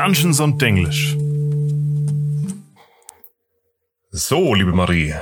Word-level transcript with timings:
Dungeons 0.00 0.40
und 0.40 0.62
Denglisch. 0.62 1.14
So, 4.10 4.54
liebe 4.54 4.72
Marie, 4.72 5.14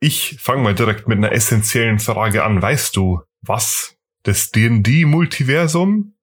ich 0.00 0.38
fange 0.40 0.60
mal 0.60 0.74
direkt 0.74 1.06
mit 1.06 1.18
einer 1.18 1.30
essentiellen 1.30 2.00
Frage 2.00 2.42
an. 2.42 2.60
Weißt 2.60 2.96
du, 2.96 3.22
was 3.42 3.96
das 4.24 4.50
D&D-Multiversum, 4.50 6.16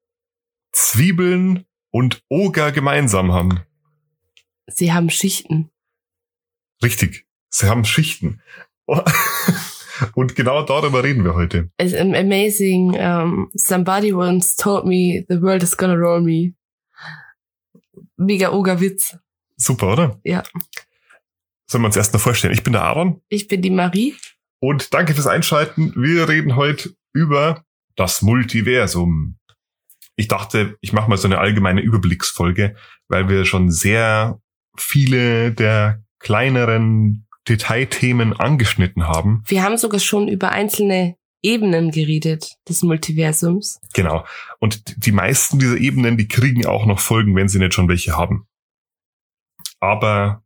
Zwiebeln 0.74 1.64
und 1.90 2.22
Oger 2.28 2.74
gemeinsam 2.74 3.32
haben? 3.32 3.62
Sie 4.68 4.92
haben 4.92 5.10
Schichten. 5.10 5.72
Richtig, 6.84 7.26
sie 7.50 7.70
haben 7.70 7.86
Schichten. 7.86 8.42
Und 10.14 10.36
genau 10.36 10.64
darüber 10.64 11.06
reden 11.06 11.24
wir 11.24 11.36
heute. 11.36 11.72
It's 11.80 11.94
amazing. 11.94 12.96
Um, 13.00 13.50
somebody 13.56 14.12
once 14.12 14.58
told 14.58 14.84
me 14.84 15.26
the 15.30 15.42
world 15.42 15.64
is 15.64 15.78
gonna 15.78 15.96
roll 15.96 16.20
me. 16.20 16.56
Mega 18.18 18.52
Ogerwitz. 18.52 19.18
Super, 19.58 19.94
oder? 19.94 20.20
Ja. 20.24 20.44
Sollen 21.68 21.84
wir 21.84 21.88
uns 21.88 21.98
erst 21.98 22.14
noch 22.14 22.22
vorstellen? 22.22 22.54
Ich 22.54 22.64
bin 22.64 22.74
der 22.74 22.84
Aaron. 22.84 23.22
Ich 23.30 23.48
bin 23.48 23.62
die 23.62 23.70
Marie. 23.72 24.16
Und 24.60 24.94
danke 24.94 25.14
fürs 25.14 25.28
Einschalten. 25.28 25.94
Wir 25.96 26.28
reden 26.30 26.56
heute 26.56 26.96
über 27.14 27.64
das 27.96 28.22
Multiversum. 28.22 29.38
Ich 30.16 30.28
dachte, 30.28 30.78
ich 30.82 30.94
mache 30.94 31.10
mal 31.10 31.18
so 31.18 31.28
eine 31.28 31.40
allgemeine 31.40 31.82
Überblicksfolge, 31.82 32.76
weil 33.08 33.30
wir 33.30 33.46
schon 33.46 33.72
sehr 33.72 34.40
viele 34.78 35.52
der 35.52 36.04
kleineren 36.20 37.28
Detailthemen 37.48 38.34
angeschnitten 38.34 39.08
haben. 39.08 39.44
Wir 39.48 39.64
haben 39.64 39.78
sogar 39.78 40.00
schon 40.00 40.28
über 40.28 40.52
einzelne 40.52 41.16
Ebenen 41.46 41.92
geredet 41.92 42.56
des 42.68 42.84
Multiversums. 42.84 43.80
Genau. 43.94 44.26
Und 44.60 45.06
die 45.06 45.12
meisten 45.12 45.60
dieser 45.60 45.78
Ebenen, 45.78 46.18
die 46.18 46.28
kriegen 46.28 46.66
auch 46.66 46.86
noch 46.86 47.00
Folgen, 47.00 47.36
wenn 47.36 47.48
sie 47.48 47.60
nicht 47.60 47.74
schon 47.74 47.88
welche 47.88 48.18
haben. 48.18 48.48
Aber 49.80 50.44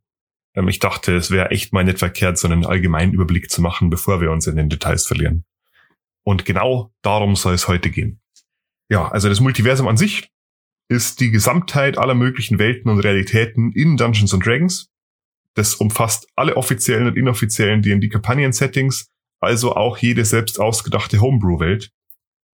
ähm, 0.54 0.68
ich 0.68 0.78
dachte, 0.78 1.16
es 1.16 1.30
wäre 1.30 1.50
echt 1.50 1.72
mal 1.72 1.84
nicht 1.84 1.98
verkehrt, 1.98 2.38
so 2.38 2.48
einen 2.48 2.66
allgemeinen 2.66 3.12
Überblick 3.12 3.50
zu 3.50 3.62
machen, 3.62 3.90
bevor 3.90 4.20
wir 4.20 4.30
uns 4.30 4.46
in 4.46 4.56
den 4.56 4.68
Details 4.68 5.06
verlieren. 5.06 5.44
Und 6.24 6.44
genau 6.44 6.92
darum 7.02 7.36
soll 7.36 7.54
es 7.54 7.68
heute 7.68 7.90
gehen. 7.90 8.20
Ja, 8.90 9.08
also 9.08 9.28
das 9.28 9.40
Multiversum 9.40 9.88
an 9.88 9.96
sich 9.96 10.30
ist 10.88 11.20
die 11.20 11.30
Gesamtheit 11.30 11.96
aller 11.96 12.14
möglichen 12.14 12.58
Welten 12.58 12.90
und 12.90 12.98
Realitäten 12.98 13.72
in 13.72 13.96
Dungeons 13.96 14.34
and 14.34 14.44
Dragons. 14.44 14.90
Das 15.54 15.76
umfasst 15.76 16.28
alle 16.34 16.56
offiziellen 16.56 17.06
und 17.06 17.16
inoffiziellen 17.16 17.82
D&D-Kampagnen-Settings, 17.82 19.08
also 19.40 19.74
auch 19.74 19.98
jede 19.98 20.24
selbst 20.24 20.60
ausgedachte 20.60 21.20
Homebrew-Welt. 21.20 21.90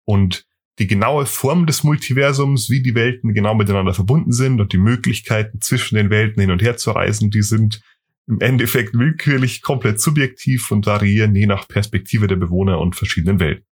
Und 0.05 0.47
die 0.79 0.87
genaue 0.87 1.27
Form 1.27 1.67
des 1.67 1.85
Multiversums, 1.85 2.69
wie 2.69 2.83
die 2.83 2.95
Welten 2.95 3.33
genau 3.33 3.55
miteinander 3.55 3.95
verbunden 3.95 4.33
sind 4.33 4.61
und 4.61 4.73
die 4.73 4.79
Möglichkeiten 4.79 5.61
zwischen 5.61 5.97
den 5.97 6.11
Welten 6.11 6.41
hin 6.41 6.51
und 6.51 6.63
her 6.63 6.77
zu 6.77 6.91
reisen, 6.91 7.31
die 7.31 7.43
sind 7.43 7.81
im 8.27 8.41
Endeffekt 8.41 8.95
willkürlich 8.95 9.63
komplett 9.63 10.01
subjektiv 10.01 10.71
und 10.71 10.87
variieren 10.87 11.35
je 11.35 11.47
nach 11.47 11.69
Perspektive 11.69 12.27
der 12.27 12.37
Bewohner 12.37 12.81
und 12.81 12.97
verschiedenen 12.97 13.39
Welten. 13.39 13.67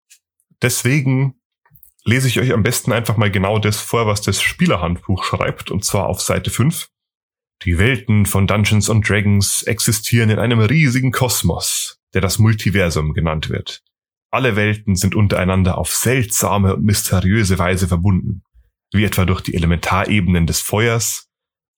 Deswegen 0.60 1.34
lese 2.04 2.28
ich 2.28 2.38
euch 2.38 2.52
am 2.52 2.62
besten 2.62 2.92
einfach 2.92 3.16
mal 3.16 3.30
genau 3.30 3.58
das 3.58 3.80
vor, 3.80 4.06
was 4.06 4.20
das 4.20 4.42
Spielerhandbuch 4.42 5.24
schreibt, 5.24 5.70
und 5.70 5.84
zwar 5.84 6.08
auf 6.08 6.20
Seite 6.20 6.50
5. 6.50 6.88
Die 7.64 7.78
Welten 7.78 8.26
von 8.26 8.46
Dungeons 8.46 8.90
and 8.90 9.08
Dragons 9.08 9.62
existieren 9.62 10.30
in 10.30 10.38
einem 10.38 10.60
riesigen 10.60 11.12
Kosmos, 11.12 12.00
der 12.14 12.20
das 12.20 12.38
Multiversum 12.38 13.14
genannt 13.14 13.48
wird. 13.48 13.82
Alle 14.30 14.56
Welten 14.56 14.96
sind 14.96 15.14
untereinander 15.14 15.76
auf 15.78 15.94
seltsame 15.94 16.76
und 16.76 16.84
mysteriöse 16.84 17.58
Weise 17.58 17.88
verbunden, 17.88 18.42
wie 18.92 19.04
etwa 19.04 19.24
durch 19.24 19.42
die 19.42 19.54
Elementarebenen 19.54 20.46
des 20.46 20.60
Feuers 20.60 21.28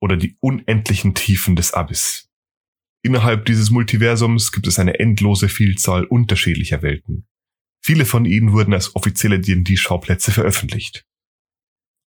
oder 0.01 0.17
die 0.17 0.37
unendlichen 0.41 1.15
Tiefen 1.15 1.57
des 1.57 1.73
Abyss. 1.73 2.31
Innerhalb 3.03 3.45
dieses 3.45 3.71
Multiversums 3.71 4.53
gibt 4.53 4.67
es 4.67 4.79
eine 4.79 4.99
endlose 4.99 5.49
Vielzahl 5.49 6.05
unterschiedlicher 6.05 6.83
Welten. 6.83 7.27
Viele 7.85 8.07
von 8.07 8.25
ihnen 8.25 8.53
wurden 8.53 8.73
als 8.73 8.97
offizielle 8.97 9.41
D&D-Schauplätze 9.41 10.33
veröffentlicht. 10.33 11.05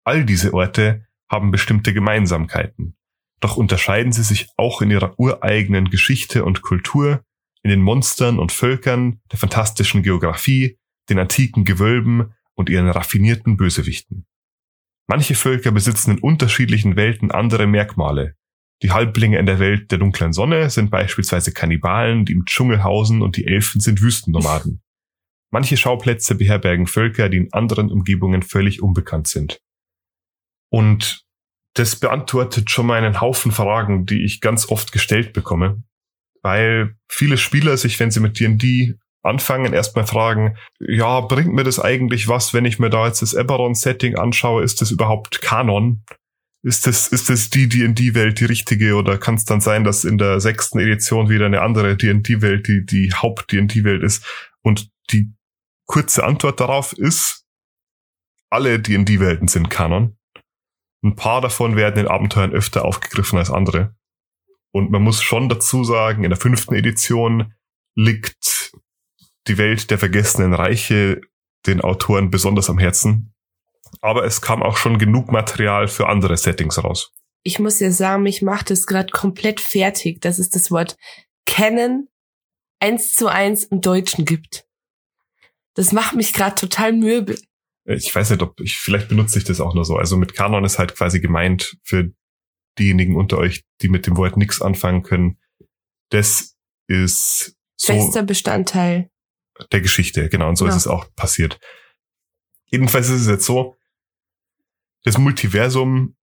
All 0.05 0.23
diese 0.23 0.53
Orte 0.53 1.05
haben 1.29 1.51
bestimmte 1.51 1.93
Gemeinsamkeiten, 1.93 2.95
doch 3.41 3.57
unterscheiden 3.57 4.13
sie 4.13 4.23
sich 4.23 4.47
auch 4.55 4.81
in 4.81 4.91
ihrer 4.91 5.19
ureigenen 5.19 5.89
Geschichte 5.89 6.45
und 6.45 6.61
Kultur, 6.61 7.23
in 7.65 7.71
den 7.71 7.81
Monstern 7.81 8.37
und 8.37 8.51
Völkern, 8.51 9.19
der 9.31 9.39
fantastischen 9.39 10.03
Geografie, 10.03 10.77
den 11.09 11.17
antiken 11.17 11.65
Gewölben 11.65 12.33
und 12.53 12.69
ihren 12.69 12.87
raffinierten 12.87 13.57
Bösewichten. 13.57 14.27
Manche 15.07 15.33
Völker 15.33 15.71
besitzen 15.71 16.11
in 16.11 16.19
unterschiedlichen 16.19 16.95
Welten 16.95 17.31
andere 17.31 17.65
Merkmale, 17.65 18.35
die 18.81 18.91
Halblinge 18.91 19.39
in 19.39 19.47
der 19.47 19.59
Welt 19.59 19.91
der 19.91 19.99
dunklen 19.99 20.31
Sonne 20.31 20.69
sind 20.69 20.91
beispielsweise 20.91 21.53
Kannibalen, 21.53 22.25
die 22.25 22.33
im 22.33 22.45
Dschungel 22.45 22.83
hausen 22.83 23.21
und 23.21 23.37
die 23.37 23.47
Elfen 23.47 23.79
sind 23.81 24.01
Wüstennomaden. 24.01 24.83
Manche 25.49 25.77
Schauplätze 25.77 26.35
beherbergen 26.35 26.85
Völker, 26.85 27.29
die 27.29 27.37
in 27.37 27.53
anderen 27.53 27.89
Umgebungen 27.89 28.43
völlig 28.43 28.83
unbekannt 28.83 29.27
sind. 29.27 29.61
Und 30.69 31.25
das 31.73 31.95
beantwortet 31.95 32.69
schon 32.69 32.85
mal 32.85 33.01
einen 33.01 33.21
Haufen 33.21 33.51
Fragen, 33.51 34.05
die 34.05 34.23
ich 34.23 34.41
ganz 34.41 34.69
oft 34.69 34.91
gestellt 34.91 35.33
bekomme, 35.33 35.83
weil 36.45 36.95
viele 37.09 37.37
Spieler 37.37 37.75
sich, 37.75 37.99
wenn 37.99 38.11
sie 38.11 38.19
mit 38.19 38.39
D&D 38.39 38.93
anfangen, 39.23 39.73
erstmal 39.73 40.05
fragen, 40.05 40.57
ja, 40.79 41.21
bringt 41.21 41.51
mir 41.51 41.63
das 41.63 41.79
eigentlich 41.79 42.27
was, 42.27 42.53
wenn 42.53 42.65
ich 42.65 42.77
mir 42.77 42.91
da 42.91 43.07
jetzt 43.07 43.23
das 43.23 43.33
Eberron-Setting 43.33 44.15
anschaue, 44.15 44.63
ist 44.63 44.79
das 44.79 44.91
überhaupt 44.91 45.41
Kanon? 45.41 46.03
ist 46.61 46.87
das, 46.87 47.07
ist 47.07 47.29
das 47.29 47.51
die 47.51 47.67
D&D-Welt 47.67 48.39
die 48.39 48.45
richtige 48.45 48.95
oder 48.95 49.19
kann 49.19 49.35
es 49.35 49.45
dann 49.45 49.61
sein, 49.61 49.83
dass 49.83 50.03
in 50.03 50.17
der 50.17 50.39
sechsten 50.39 50.79
Edition 50.79 51.29
wieder 51.29 51.45
eine 51.45 51.61
andere 51.61 51.95
D&D-Welt 51.95 52.67
die, 52.67 52.85
die 52.85 53.11
Haupt-D&D-Welt 53.13 54.03
ist? 54.03 54.25
Und 54.61 54.89
die 55.11 55.31
kurze 55.85 56.23
Antwort 56.23 56.59
darauf 56.59 56.93
ist, 56.93 57.45
alle 58.49 58.79
D&D-Welten 58.79 59.47
sind 59.47 59.69
Kanon. 59.69 60.17
Ein 61.03 61.15
paar 61.15 61.41
davon 61.41 61.75
werden 61.75 61.99
in 61.99 62.07
Abenteuern 62.07 62.51
öfter 62.51 62.83
aufgegriffen 62.83 63.37
als 63.37 63.51
andere. 63.51 63.95
Und 64.75 64.91
man 64.91 65.01
muss 65.01 65.21
schon 65.21 65.47
dazu 65.47 65.83
sagen, 65.83 66.23
in 66.23 66.31
der 66.31 66.39
fünften 66.39 66.75
Edition 66.75 67.53
liegt 67.95 68.71
die 69.47 69.57
Welt 69.57 69.89
der 69.89 69.97
vergessenen 69.97 70.53
Reiche 70.53 71.21
den 71.65 71.81
Autoren 71.81 72.29
besonders 72.29 72.69
am 72.69 72.77
Herzen 72.77 73.35
aber 74.01 74.25
es 74.25 74.41
kam 74.41 74.63
auch 74.63 74.77
schon 74.77 74.97
genug 74.97 75.31
Material 75.31 75.87
für 75.87 76.07
andere 76.07 76.37
Settings 76.37 76.83
raus. 76.83 77.11
Ich 77.43 77.59
muss 77.59 77.79
ja 77.79 77.91
sagen, 77.91 78.23
mich 78.23 78.41
macht 78.41 78.71
es 78.71 78.87
gerade 78.87 79.11
komplett 79.11 79.59
fertig, 79.59 80.21
dass 80.21 80.39
es 80.39 80.49
das 80.49 80.71
Wort 80.71 80.97
kennen 81.45 82.07
eins 82.79 83.13
zu 83.13 83.27
eins 83.27 83.63
im 83.65 83.81
Deutschen 83.81 84.25
gibt. 84.25 84.65
Das 85.75 85.91
macht 85.91 86.15
mich 86.15 86.33
gerade 86.33 86.55
total 86.55 86.93
mürbe. 86.93 87.35
Ich 87.85 88.13
weiß 88.13 88.31
nicht, 88.31 88.41
ob 88.41 88.59
ich, 88.61 88.77
vielleicht 88.77 89.09
benutze 89.09 89.37
ich 89.37 89.43
das 89.43 89.61
auch 89.61 89.75
nur 89.75 89.85
so. 89.85 89.95
Also 89.95 90.17
mit 90.17 90.33
Kanon 90.33 90.65
ist 90.65 90.79
halt 90.79 90.95
quasi 90.95 91.19
gemeint 91.19 91.77
für 91.83 92.11
diejenigen 92.79 93.15
unter 93.15 93.37
euch, 93.37 93.63
die 93.81 93.89
mit 93.89 94.07
dem 94.07 94.17
Wort 94.17 94.37
nichts 94.37 94.61
anfangen 94.61 95.03
können. 95.03 95.37
Das 96.09 96.55
ist 96.87 97.55
so 97.77 97.93
fester 97.93 98.23
Bestandteil 98.23 99.09
der 99.71 99.81
Geschichte, 99.81 100.29
genau. 100.29 100.49
Und 100.49 100.57
so 100.57 100.65
ja. 100.65 100.71
ist 100.71 100.77
es 100.77 100.87
auch 100.87 101.13
passiert. 101.15 101.59
Jedenfalls 102.65 103.09
ist 103.09 103.21
es 103.21 103.27
jetzt 103.27 103.45
so, 103.45 103.75
das 105.03 105.17
Multiversum 105.17 106.15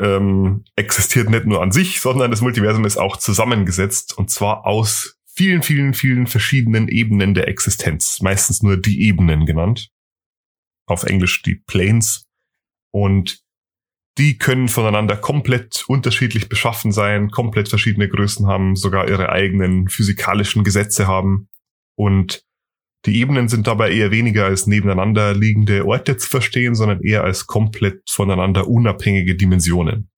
ähm, 0.00 0.64
existiert 0.76 1.28
nicht 1.28 1.44
nur 1.44 1.62
an 1.62 1.72
sich, 1.72 2.00
sondern 2.00 2.30
das 2.30 2.40
Multiversum 2.40 2.84
ist 2.84 2.96
auch 2.96 3.16
zusammengesetzt 3.16 4.16
und 4.16 4.30
zwar 4.30 4.64
aus 4.64 5.18
vielen, 5.34 5.62
vielen, 5.62 5.94
vielen 5.94 6.26
verschiedenen 6.26 6.88
Ebenen 6.88 7.34
der 7.34 7.48
Existenz. 7.48 8.20
Meistens 8.20 8.62
nur 8.62 8.76
die 8.76 9.02
Ebenen 9.02 9.46
genannt. 9.46 9.90
Auf 10.86 11.04
Englisch 11.04 11.42
die 11.42 11.54
Planes. 11.54 12.26
Und 12.90 13.42
die 14.18 14.36
können 14.36 14.68
voneinander 14.68 15.16
komplett 15.16 15.84
unterschiedlich 15.88 16.48
beschaffen 16.48 16.92
sein, 16.92 17.30
komplett 17.30 17.68
verschiedene 17.68 18.08
Größen 18.08 18.46
haben, 18.46 18.76
sogar 18.76 19.08
ihre 19.08 19.30
eigenen 19.30 19.88
physikalischen 19.88 20.64
Gesetze 20.64 21.06
haben. 21.06 21.48
Und 21.96 22.44
die 23.06 23.18
Ebenen 23.18 23.48
sind 23.48 23.66
dabei 23.66 23.90
eher 23.90 24.10
weniger 24.10 24.44
als 24.44 24.66
nebeneinander 24.66 25.34
liegende 25.34 25.86
Orte 25.86 26.16
zu 26.18 26.28
verstehen, 26.28 26.74
sondern 26.74 27.00
eher 27.00 27.24
als 27.24 27.46
komplett 27.46 28.08
voneinander 28.10 28.68
unabhängige 28.68 29.34
Dimensionen. 29.34 30.10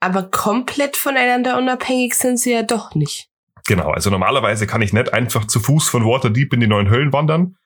Aber 0.00 0.24
komplett 0.24 0.96
voneinander 0.96 1.56
unabhängig 1.58 2.14
sind 2.14 2.38
sie 2.38 2.52
ja 2.52 2.62
doch 2.62 2.94
nicht. 2.94 3.28
Genau, 3.66 3.90
also 3.90 4.10
normalerweise 4.10 4.66
kann 4.66 4.82
ich 4.82 4.92
nicht 4.92 5.12
einfach 5.14 5.46
zu 5.46 5.60
Fuß 5.60 5.88
von 5.88 6.04
Waterdeep 6.04 6.52
in 6.52 6.60
die 6.60 6.66
neuen 6.66 6.90
Höllen 6.90 7.12
wandern. 7.12 7.56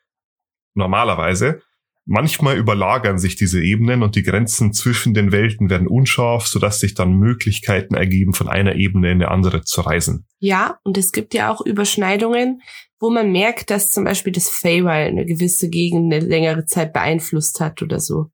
Normalerweise. 0.74 1.62
Manchmal 2.10 2.56
überlagern 2.56 3.18
sich 3.18 3.36
diese 3.36 3.62
Ebenen 3.62 4.02
und 4.02 4.16
die 4.16 4.22
Grenzen 4.22 4.72
zwischen 4.72 5.12
den 5.12 5.30
Welten 5.30 5.68
werden 5.68 5.86
unscharf, 5.86 6.46
sodass 6.46 6.80
sich 6.80 6.94
dann 6.94 7.12
Möglichkeiten 7.12 7.94
ergeben, 7.94 8.32
von 8.32 8.48
einer 8.48 8.76
Ebene 8.76 9.10
in 9.10 9.18
eine 9.18 9.30
andere 9.30 9.62
zu 9.62 9.82
reisen. 9.82 10.26
Ja, 10.38 10.78
und 10.84 10.96
es 10.96 11.12
gibt 11.12 11.34
ja 11.34 11.52
auch 11.52 11.60
Überschneidungen, 11.60 12.62
wo 12.98 13.10
man 13.10 13.30
merkt, 13.30 13.68
dass 13.68 13.90
zum 13.90 14.04
Beispiel 14.04 14.32
das 14.32 14.48
Feywild 14.48 15.08
eine 15.08 15.26
gewisse 15.26 15.68
Gegend 15.68 16.10
eine 16.10 16.24
längere 16.24 16.64
Zeit 16.64 16.94
beeinflusst 16.94 17.60
hat 17.60 17.82
oder 17.82 18.00
so. 18.00 18.30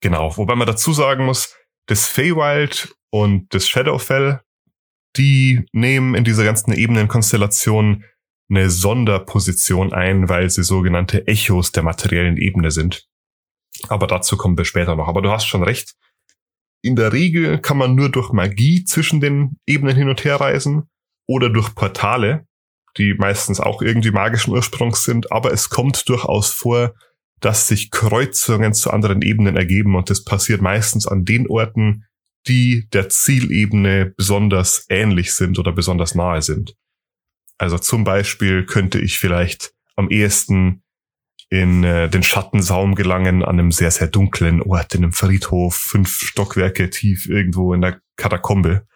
Genau, 0.00 0.36
wobei 0.36 0.56
man 0.56 0.66
dazu 0.66 0.92
sagen 0.92 1.24
muss, 1.24 1.56
Das 1.86 2.08
Feywild 2.08 2.92
und 3.10 3.54
das 3.54 3.68
Shadowfell, 3.68 4.40
die 5.16 5.64
nehmen 5.70 6.16
in 6.16 6.24
dieser 6.24 6.42
ganzen 6.42 6.72
Ebenenkonstellation 6.72 8.02
eine 8.50 8.68
Sonderposition 8.68 9.92
ein, 9.92 10.28
weil 10.28 10.50
sie 10.50 10.64
sogenannte 10.64 11.28
Echos 11.28 11.70
der 11.70 11.84
materiellen 11.84 12.36
Ebene 12.36 12.72
sind. 12.72 13.06
Aber 13.88 14.06
dazu 14.06 14.36
kommen 14.36 14.56
wir 14.56 14.64
später 14.64 14.96
noch. 14.96 15.08
Aber 15.08 15.22
du 15.22 15.30
hast 15.30 15.46
schon 15.46 15.62
recht. 15.62 15.94
In 16.82 16.96
der 16.96 17.12
Regel 17.12 17.60
kann 17.60 17.78
man 17.78 17.94
nur 17.94 18.10
durch 18.10 18.32
Magie 18.32 18.84
zwischen 18.84 19.20
den 19.20 19.58
Ebenen 19.66 19.96
hin 19.96 20.08
und 20.08 20.24
her 20.24 20.36
reisen 20.36 20.90
oder 21.28 21.48
durch 21.48 21.74
Portale, 21.74 22.46
die 22.98 23.14
meistens 23.14 23.60
auch 23.60 23.82
irgendwie 23.82 24.10
magischen 24.10 24.52
Ursprungs 24.52 25.04
sind. 25.04 25.30
Aber 25.30 25.52
es 25.52 25.70
kommt 25.70 26.08
durchaus 26.08 26.50
vor, 26.50 26.94
dass 27.40 27.68
sich 27.68 27.90
Kreuzungen 27.90 28.74
zu 28.74 28.90
anderen 28.90 29.22
Ebenen 29.22 29.56
ergeben 29.56 29.96
und 29.96 30.10
das 30.10 30.24
passiert 30.24 30.60
meistens 30.60 31.06
an 31.06 31.24
den 31.24 31.48
Orten, 31.48 32.04
die 32.46 32.88
der 32.92 33.08
Zielebene 33.08 34.14
besonders 34.16 34.86
ähnlich 34.88 35.34
sind 35.34 35.58
oder 35.58 35.72
besonders 35.72 36.14
nahe 36.14 36.42
sind. 36.42 36.74
Also 37.58 37.78
zum 37.78 38.04
Beispiel 38.04 38.64
könnte 38.64 39.00
ich 39.00 39.18
vielleicht 39.18 39.72
am 39.96 40.10
ehesten 40.10 40.81
in 41.52 41.84
äh, 41.84 42.08
den 42.08 42.22
Schattensaum 42.22 42.94
gelangen, 42.94 43.44
an 43.44 43.58
einem 43.58 43.72
sehr, 43.72 43.90
sehr 43.90 44.06
dunklen 44.06 44.62
Ort, 44.62 44.94
in 44.94 45.02
einem 45.02 45.12
Friedhof, 45.12 45.74
fünf 45.74 46.08
Stockwerke 46.08 46.88
tief 46.88 47.28
irgendwo 47.28 47.74
in 47.74 47.82
der 47.82 48.00
Katakombe. 48.16 48.86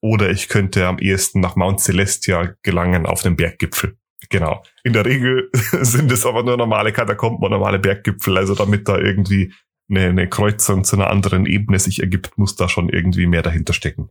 Oder 0.00 0.30
ich 0.30 0.48
könnte 0.48 0.86
am 0.86 1.00
ehesten 1.00 1.40
nach 1.40 1.56
Mount 1.56 1.80
Celestia 1.80 2.54
gelangen 2.62 3.06
auf 3.06 3.26
einem 3.26 3.34
Berggipfel. 3.34 3.96
Genau. 4.28 4.62
In 4.84 4.92
der 4.92 5.04
Regel 5.04 5.50
sind 5.52 6.12
es 6.12 6.24
aber 6.24 6.44
nur 6.44 6.56
normale 6.56 6.92
Katakomben 6.92 7.42
und 7.42 7.50
normale 7.50 7.80
Berggipfel. 7.80 8.38
Also 8.38 8.54
damit 8.54 8.86
da 8.86 8.98
irgendwie 8.98 9.52
eine, 9.90 10.04
eine 10.04 10.28
Kreuzung 10.28 10.84
zu 10.84 10.94
einer 10.94 11.10
anderen 11.10 11.44
Ebene 11.44 11.80
sich 11.80 11.98
ergibt, 11.98 12.38
muss 12.38 12.54
da 12.54 12.68
schon 12.68 12.88
irgendwie 12.88 13.26
mehr 13.26 13.42
dahinter 13.42 13.72
stecken. 13.72 14.10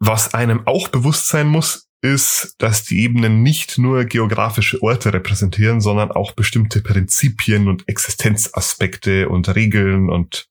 Was 0.00 0.34
einem 0.34 0.66
auch 0.66 0.88
bewusst 0.88 1.28
sein 1.28 1.46
muss, 1.46 1.87
ist, 2.00 2.54
dass 2.58 2.84
die 2.84 3.00
Ebenen 3.00 3.42
nicht 3.42 3.78
nur 3.78 4.04
geografische 4.04 4.82
Orte 4.82 5.12
repräsentieren, 5.12 5.80
sondern 5.80 6.12
auch 6.12 6.32
bestimmte 6.32 6.80
Prinzipien 6.80 7.68
und 7.68 7.88
Existenzaspekte 7.88 9.28
und 9.28 9.54
Regeln 9.54 10.08
und 10.08 10.48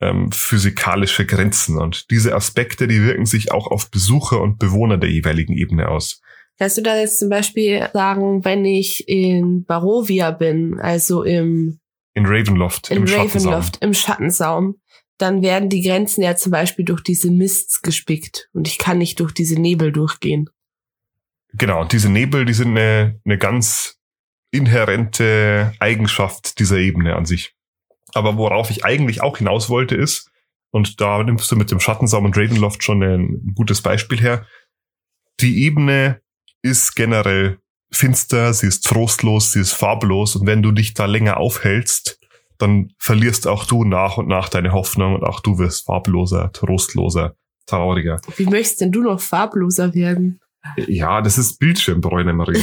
ähm, 0.00 0.30
physikalische 0.32 1.26
Grenzen. 1.26 1.78
Und 1.78 2.10
diese 2.10 2.34
Aspekte, 2.34 2.86
die 2.86 3.02
wirken 3.02 3.26
sich 3.26 3.50
auch 3.52 3.66
auf 3.66 3.90
Besucher 3.90 4.40
und 4.40 4.58
Bewohner 4.58 4.98
der 4.98 5.10
jeweiligen 5.10 5.54
Ebene 5.54 5.88
aus. 5.88 6.20
Kannst 6.58 6.78
du 6.78 6.82
da 6.82 6.96
jetzt 6.96 7.18
zum 7.18 7.30
Beispiel 7.30 7.88
sagen, 7.92 8.44
wenn 8.44 8.64
ich 8.64 9.08
in 9.08 9.64
Barovia 9.64 10.30
bin, 10.30 10.78
also 10.78 11.24
im 11.24 11.80
in 12.14 12.26
Ravenloft, 12.26 12.92
in 12.92 12.98
im 12.98 13.04
Ravenloft, 13.04 13.78
im 13.82 13.92
Schattensaum, 13.92 14.76
dann 15.18 15.42
werden 15.42 15.68
die 15.68 15.82
Grenzen 15.82 16.22
ja 16.22 16.36
zum 16.36 16.52
Beispiel 16.52 16.84
durch 16.84 17.02
diese 17.02 17.30
Mists 17.30 17.82
gespickt 17.82 18.48
und 18.52 18.68
ich 18.68 18.78
kann 18.78 18.98
nicht 18.98 19.18
durch 19.18 19.32
diese 19.32 19.60
Nebel 19.60 19.90
durchgehen. 19.90 20.48
Genau, 21.56 21.80
und 21.80 21.92
diese 21.92 22.10
Nebel, 22.10 22.44
die 22.44 22.52
sind 22.52 22.76
eine, 22.76 23.20
eine 23.24 23.38
ganz 23.38 23.98
inhärente 24.50 25.72
Eigenschaft 25.80 26.58
dieser 26.58 26.78
Ebene 26.78 27.16
an 27.16 27.26
sich. 27.26 27.54
Aber 28.12 28.36
worauf 28.36 28.70
ich 28.70 28.84
eigentlich 28.84 29.22
auch 29.22 29.38
hinaus 29.38 29.68
wollte 29.68 29.96
ist, 29.96 30.30
und 30.70 31.00
da 31.00 31.22
nimmst 31.22 31.50
du 31.50 31.56
mit 31.56 31.70
dem 31.70 31.78
Schattensaum 31.78 32.24
und 32.24 32.36
Ravenloft 32.36 32.82
schon 32.82 33.02
ein 33.02 33.52
gutes 33.54 33.80
Beispiel 33.80 34.20
her, 34.20 34.46
die 35.40 35.64
Ebene 35.64 36.20
ist 36.62 36.96
generell 36.96 37.58
finster, 37.92 38.52
sie 38.52 38.66
ist 38.66 38.84
trostlos, 38.84 39.52
sie 39.52 39.60
ist 39.60 39.72
farblos 39.72 40.34
und 40.36 40.46
wenn 40.46 40.62
du 40.62 40.72
dich 40.72 40.94
da 40.94 41.06
länger 41.06 41.36
aufhältst, 41.36 42.18
dann 42.58 42.92
verlierst 42.98 43.46
auch 43.46 43.66
du 43.66 43.84
nach 43.84 44.16
und 44.16 44.28
nach 44.28 44.48
deine 44.48 44.72
Hoffnung 44.72 45.14
und 45.14 45.24
auch 45.24 45.40
du 45.40 45.58
wirst 45.58 45.86
farbloser, 45.86 46.50
trostloser, 46.52 47.36
trauriger. 47.66 48.20
Wie 48.36 48.46
möchtest 48.46 48.80
denn 48.80 48.92
du 48.92 49.02
noch 49.02 49.20
farbloser 49.20 49.94
werden? 49.94 50.40
Ja, 50.76 51.20
das 51.20 51.38
ist 51.38 51.58
Bildschirmbräune, 51.58 52.32
Marie. 52.32 52.62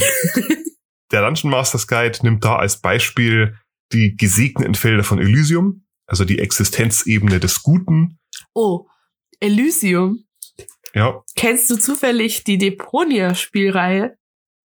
Der 1.11 1.21
Dungeon 1.21 1.51
Masters 1.51 1.87
Guide 1.87 2.19
nimmt 2.23 2.43
da 2.43 2.55
als 2.55 2.79
Beispiel 2.79 3.57
die 3.91 4.15
gesegneten 4.15 4.75
Felder 4.75 5.03
von 5.03 5.19
Elysium, 5.19 5.83
also 6.07 6.23
die 6.23 6.39
Existenzebene 6.39 7.39
des 7.39 7.63
Guten. 7.63 8.17
Oh, 8.53 8.87
Elysium. 9.39 10.23
Ja. 10.93 11.23
Kennst 11.35 11.69
du 11.69 11.75
zufällig 11.75 12.43
die 12.43 12.57
Deponia-Spielreihe? 12.57 14.15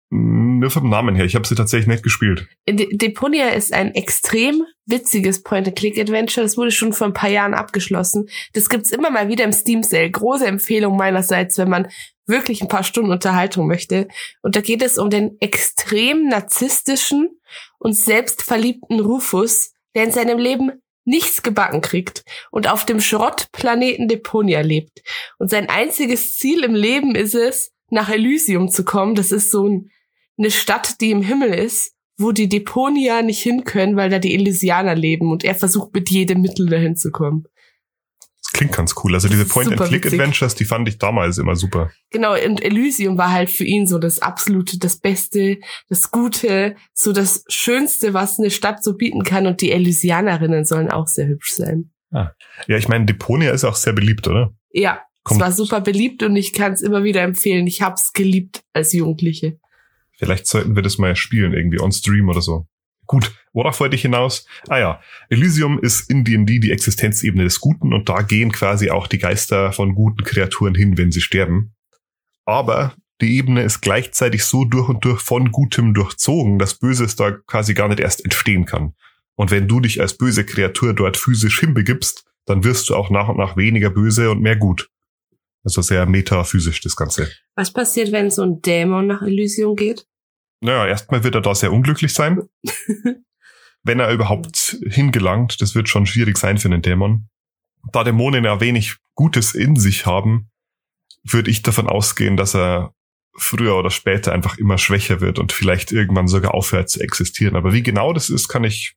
Nur 0.09 0.71
vom 0.71 0.89
Namen 0.89 1.17
her. 1.17 1.25
Ich 1.25 1.35
habe 1.35 1.47
sie 1.47 1.57
tatsächlich 1.57 1.89
nicht 1.89 2.05
gespielt. 2.05 2.49
De 2.69 2.97
Deponia 2.97 3.49
ist 3.49 3.73
ein 3.73 3.93
extrem 3.95 4.63
witziges 4.87 5.43
Point-and-Click-Adventure. 5.43 6.45
Das 6.45 6.57
wurde 6.57 6.71
schon 6.71 6.93
vor 6.93 7.09
ein 7.09 7.13
paar 7.13 7.29
Jahren 7.29 7.55
abgeschlossen. 7.55 8.29
Das 8.53 8.69
gibt's 8.69 8.93
immer 8.93 9.11
mal 9.11 9.29
wieder 9.29 9.45
im 9.45 9.53
Steam 9.53 9.83
Sale. 9.83 10.11
Große 10.11 10.47
Empfehlung 10.47 10.97
meinerseits, 10.97 11.59
wenn 11.59 11.69
man 11.69 11.89
wirklich 12.27 12.63
ein 12.63 12.69
paar 12.69 12.85
Stunden 12.85 13.11
Unterhaltung 13.11 13.67
möchte. 13.67 14.09
Und 14.43 14.57
da 14.57 14.61
geht 14.61 14.83
es 14.83 14.99
um 14.99 15.11
den 15.11 15.37
extrem 15.41 16.29
narzisstischen 16.29 17.41
und 17.79 17.95
selbstverliebten 17.95 19.01
Rufus, 19.01 19.73
der 19.95 20.05
in 20.05 20.13
seinem 20.13 20.39
Leben 20.39 20.73
nichts 21.05 21.43
gebacken 21.43 21.83
kriegt 21.83 22.25
und 22.51 22.69
auf 22.69 22.85
dem 22.85 23.01
Schrottplaneten 23.01 24.09
Deponia 24.09 24.61
lebt. 24.61 25.03
Und 25.39 25.51
sein 25.51 25.69
einziges 25.69 26.37
Ziel 26.37 26.65
im 26.65 26.75
Leben 26.75 27.15
ist 27.15 27.35
es, 27.35 27.73
nach 27.91 28.11
Elysium 28.11 28.69
zu 28.69 28.85
kommen. 28.85 29.15
Das 29.15 29.31
ist 29.31 29.51
so 29.51 29.69
ein 29.69 29.91
eine 30.39 30.51
Stadt, 30.51 31.01
die 31.01 31.11
im 31.11 31.23
Himmel 31.23 31.53
ist, 31.55 31.95
wo 32.19 32.33
die 32.33 32.49
Deponia 32.49 33.23
nicht 33.23 33.43
hin 33.43 33.65
können, 33.65 33.97
weil 33.97 34.11
da 34.11 34.19
die 34.19 34.35
Elysianer 34.35 34.95
leben 34.95 35.31
und 35.31 35.45
er 35.45 35.55
versucht 35.55 35.93
mit 35.95 36.11
jedem 36.11 36.41
Mittel 36.41 36.69
dahin 36.69 36.97
zu 36.97 37.11
kommen. 37.11 37.47
Klingt 38.57 38.73
ganz 38.73 38.95
cool. 39.05 39.13
Also 39.13 39.29
diese 39.29 39.45
Point-and-Click-Adventures, 39.45 40.55
die 40.55 40.65
fand 40.65 40.89
ich 40.89 40.97
damals 40.97 41.37
immer 41.37 41.57
super. 41.57 41.91
Genau, 42.11 42.33
und 42.33 42.63
Elysium 42.63 43.19
war 43.19 43.31
halt 43.31 43.51
für 43.51 43.65
ihn 43.65 43.87
so 43.87 43.99
das 43.99 44.21
absolute, 44.21 44.79
das 44.79 44.97
Beste, 44.97 45.59
das 45.91 46.11
Gute, 46.11 46.75
so 46.95 47.13
das 47.13 47.45
Schönste, 47.49 48.15
was 48.15 48.39
eine 48.39 48.51
Stadt 48.51 48.83
so 48.83 48.97
bieten 48.97 49.25
kann. 49.25 49.47
Und 49.47 49.61
die 49.61 49.73
Elysianerinnen 49.73 50.65
sollen 50.65 50.91
auch 50.91 51.07
sehr 51.07 51.27
hübsch 51.27 51.53
sein. 51.53 51.91
Ah. 52.13 52.31
Ja, 52.67 52.79
ich 52.79 52.89
meine, 52.89 53.05
Deponia 53.05 53.51
ist 53.51 53.65
auch 53.65 53.77
sehr 53.77 53.93
beliebt, 53.93 54.27
oder? 54.27 54.55
Ja, 54.71 55.03
Kommt. 55.23 55.39
es 55.39 55.45
war 55.45 55.53
super 55.53 55.83
beliebt 55.83 56.23
und 56.23 56.35
ich 56.35 56.55
kann 56.55 56.73
es 56.73 56.81
immer 56.81 57.05
wieder 57.05 57.21
empfehlen. 57.21 57.67
Ich 57.67 57.83
hab's 57.83 58.15
geliebt 58.15 58.63
als 58.73 58.95
Jugendliche. 58.95 59.59
Vielleicht 60.17 60.47
sollten 60.47 60.77
wir 60.77 60.83
das 60.83 60.97
mal 60.97 61.15
spielen, 61.15 61.53
irgendwie 61.53 61.79
on 61.79 61.93
Stream 61.93 62.31
oder 62.31 62.41
so. 62.41 62.67
Gut, 63.07 63.33
worauf 63.53 63.81
wollte 63.81 63.97
ich 63.97 64.03
hinaus? 64.03 64.47
Ah 64.69 64.79
ja, 64.79 65.01
Elysium 65.29 65.79
ist 65.79 66.11
in 66.11 66.25
D&D 66.25 66.59
die 66.59 66.73
Existenzebene 66.73 67.45
des 67.45 67.61
Guten 67.61 67.93
und 67.93 68.09
da 68.09 68.23
gehen 68.23 68.53
quasi 68.53 68.91
auch 68.91 69.07
die 69.07 69.19
Geister 69.19 69.73
von 69.73 69.95
guten 69.95 70.25
Kreaturen 70.25 70.75
hin, 70.75 70.99
wenn 70.99 71.13
sie 71.13 71.21
sterben. 71.21 71.75
Aber 72.45 72.95
die 73.21 73.37
Ebene 73.37 73.63
ist 73.63 73.81
gleichzeitig 73.81 74.45
so 74.45 74.65
durch 74.65 74.89
und 74.89 75.05
durch 75.05 75.21
von 75.21 75.51
Gutem 75.51 75.95
durchzogen, 75.95 76.59
dass 76.59 76.79
Böses 76.79 77.17
da 77.17 77.31
quasi 77.31 77.75
gar 77.75 77.89
nicht 77.89 78.01
erst 78.01 78.25
entstehen 78.25 78.67
kann. 78.67 78.95
Und 79.37 79.51
wenn 79.51 79.69
du 79.69 79.81
dich 79.81 80.01
als 80.01 80.17
böse 80.17 80.45
Kreatur 80.45 80.93
dort 80.95 81.17
physisch 81.17 81.61
hinbegibst, 81.61 82.25
dann 82.47 82.65
wirst 82.65 82.89
du 82.89 82.95
auch 82.95 83.11
nach 83.11 83.29
und 83.29 83.39
nach 83.39 83.57
weniger 83.57 83.91
böse 83.91 84.31
und 84.31 84.41
mehr 84.41 84.57
gut. 84.57 84.91
Also 85.65 85.83
sehr 85.83 86.07
metaphysisch 86.07 86.81
das 86.81 86.95
Ganze. 86.95 87.31
Was 87.55 87.73
passiert, 87.73 88.13
wenn 88.13 88.31
so 88.31 88.43
ein 88.43 88.63
Dämon 88.63 89.07
nach 89.07 89.23
Elysium 89.23 89.75
geht? 89.77 90.07
Naja, 90.61 90.87
erstmal 90.87 91.23
wird 91.23 91.35
er 91.35 91.41
da 91.43 91.55
sehr 91.55 91.73
unglücklich 91.73 92.13
sein. 92.13 92.43
wenn 93.83 94.01
er 94.01 94.13
überhaupt 94.13 94.79
hingelangt, 94.85 95.61
das 95.61 95.75
wird 95.75 95.89
schon 95.89 96.07
schwierig 96.07 96.39
sein 96.39 96.59
für 96.59 96.69
einen 96.69 96.83
Dämon. 96.83 97.29
Da 97.93 98.03
Dämonen 98.03 98.45
ja 98.45 98.61
wenig 98.61 98.97
Gutes 99.15 99.55
in 99.55 99.77
sich 99.77 100.07
haben, 100.07 100.51
würde 101.23 101.51
ich 101.51 101.63
davon 101.63 101.89
ausgehen, 101.89 102.37
dass 102.37 102.55
er 102.55 102.93
früher 103.39 103.77
oder 103.77 103.91
später 103.91 104.33
einfach 104.33 104.59
immer 104.59 104.79
schwächer 104.79 105.21
wird 105.21 105.39
und 105.39 105.53
vielleicht 105.53 105.93
irgendwann 105.93 106.27
sogar 106.27 106.55
aufhört 106.55 106.89
zu 106.89 107.01
existieren. 107.01 107.55
Aber 107.55 107.73
wie 107.73 107.83
genau 107.83 108.13
das 108.13 108.29
ist, 108.29 108.49
kann 108.49 108.65
ich 108.65 108.97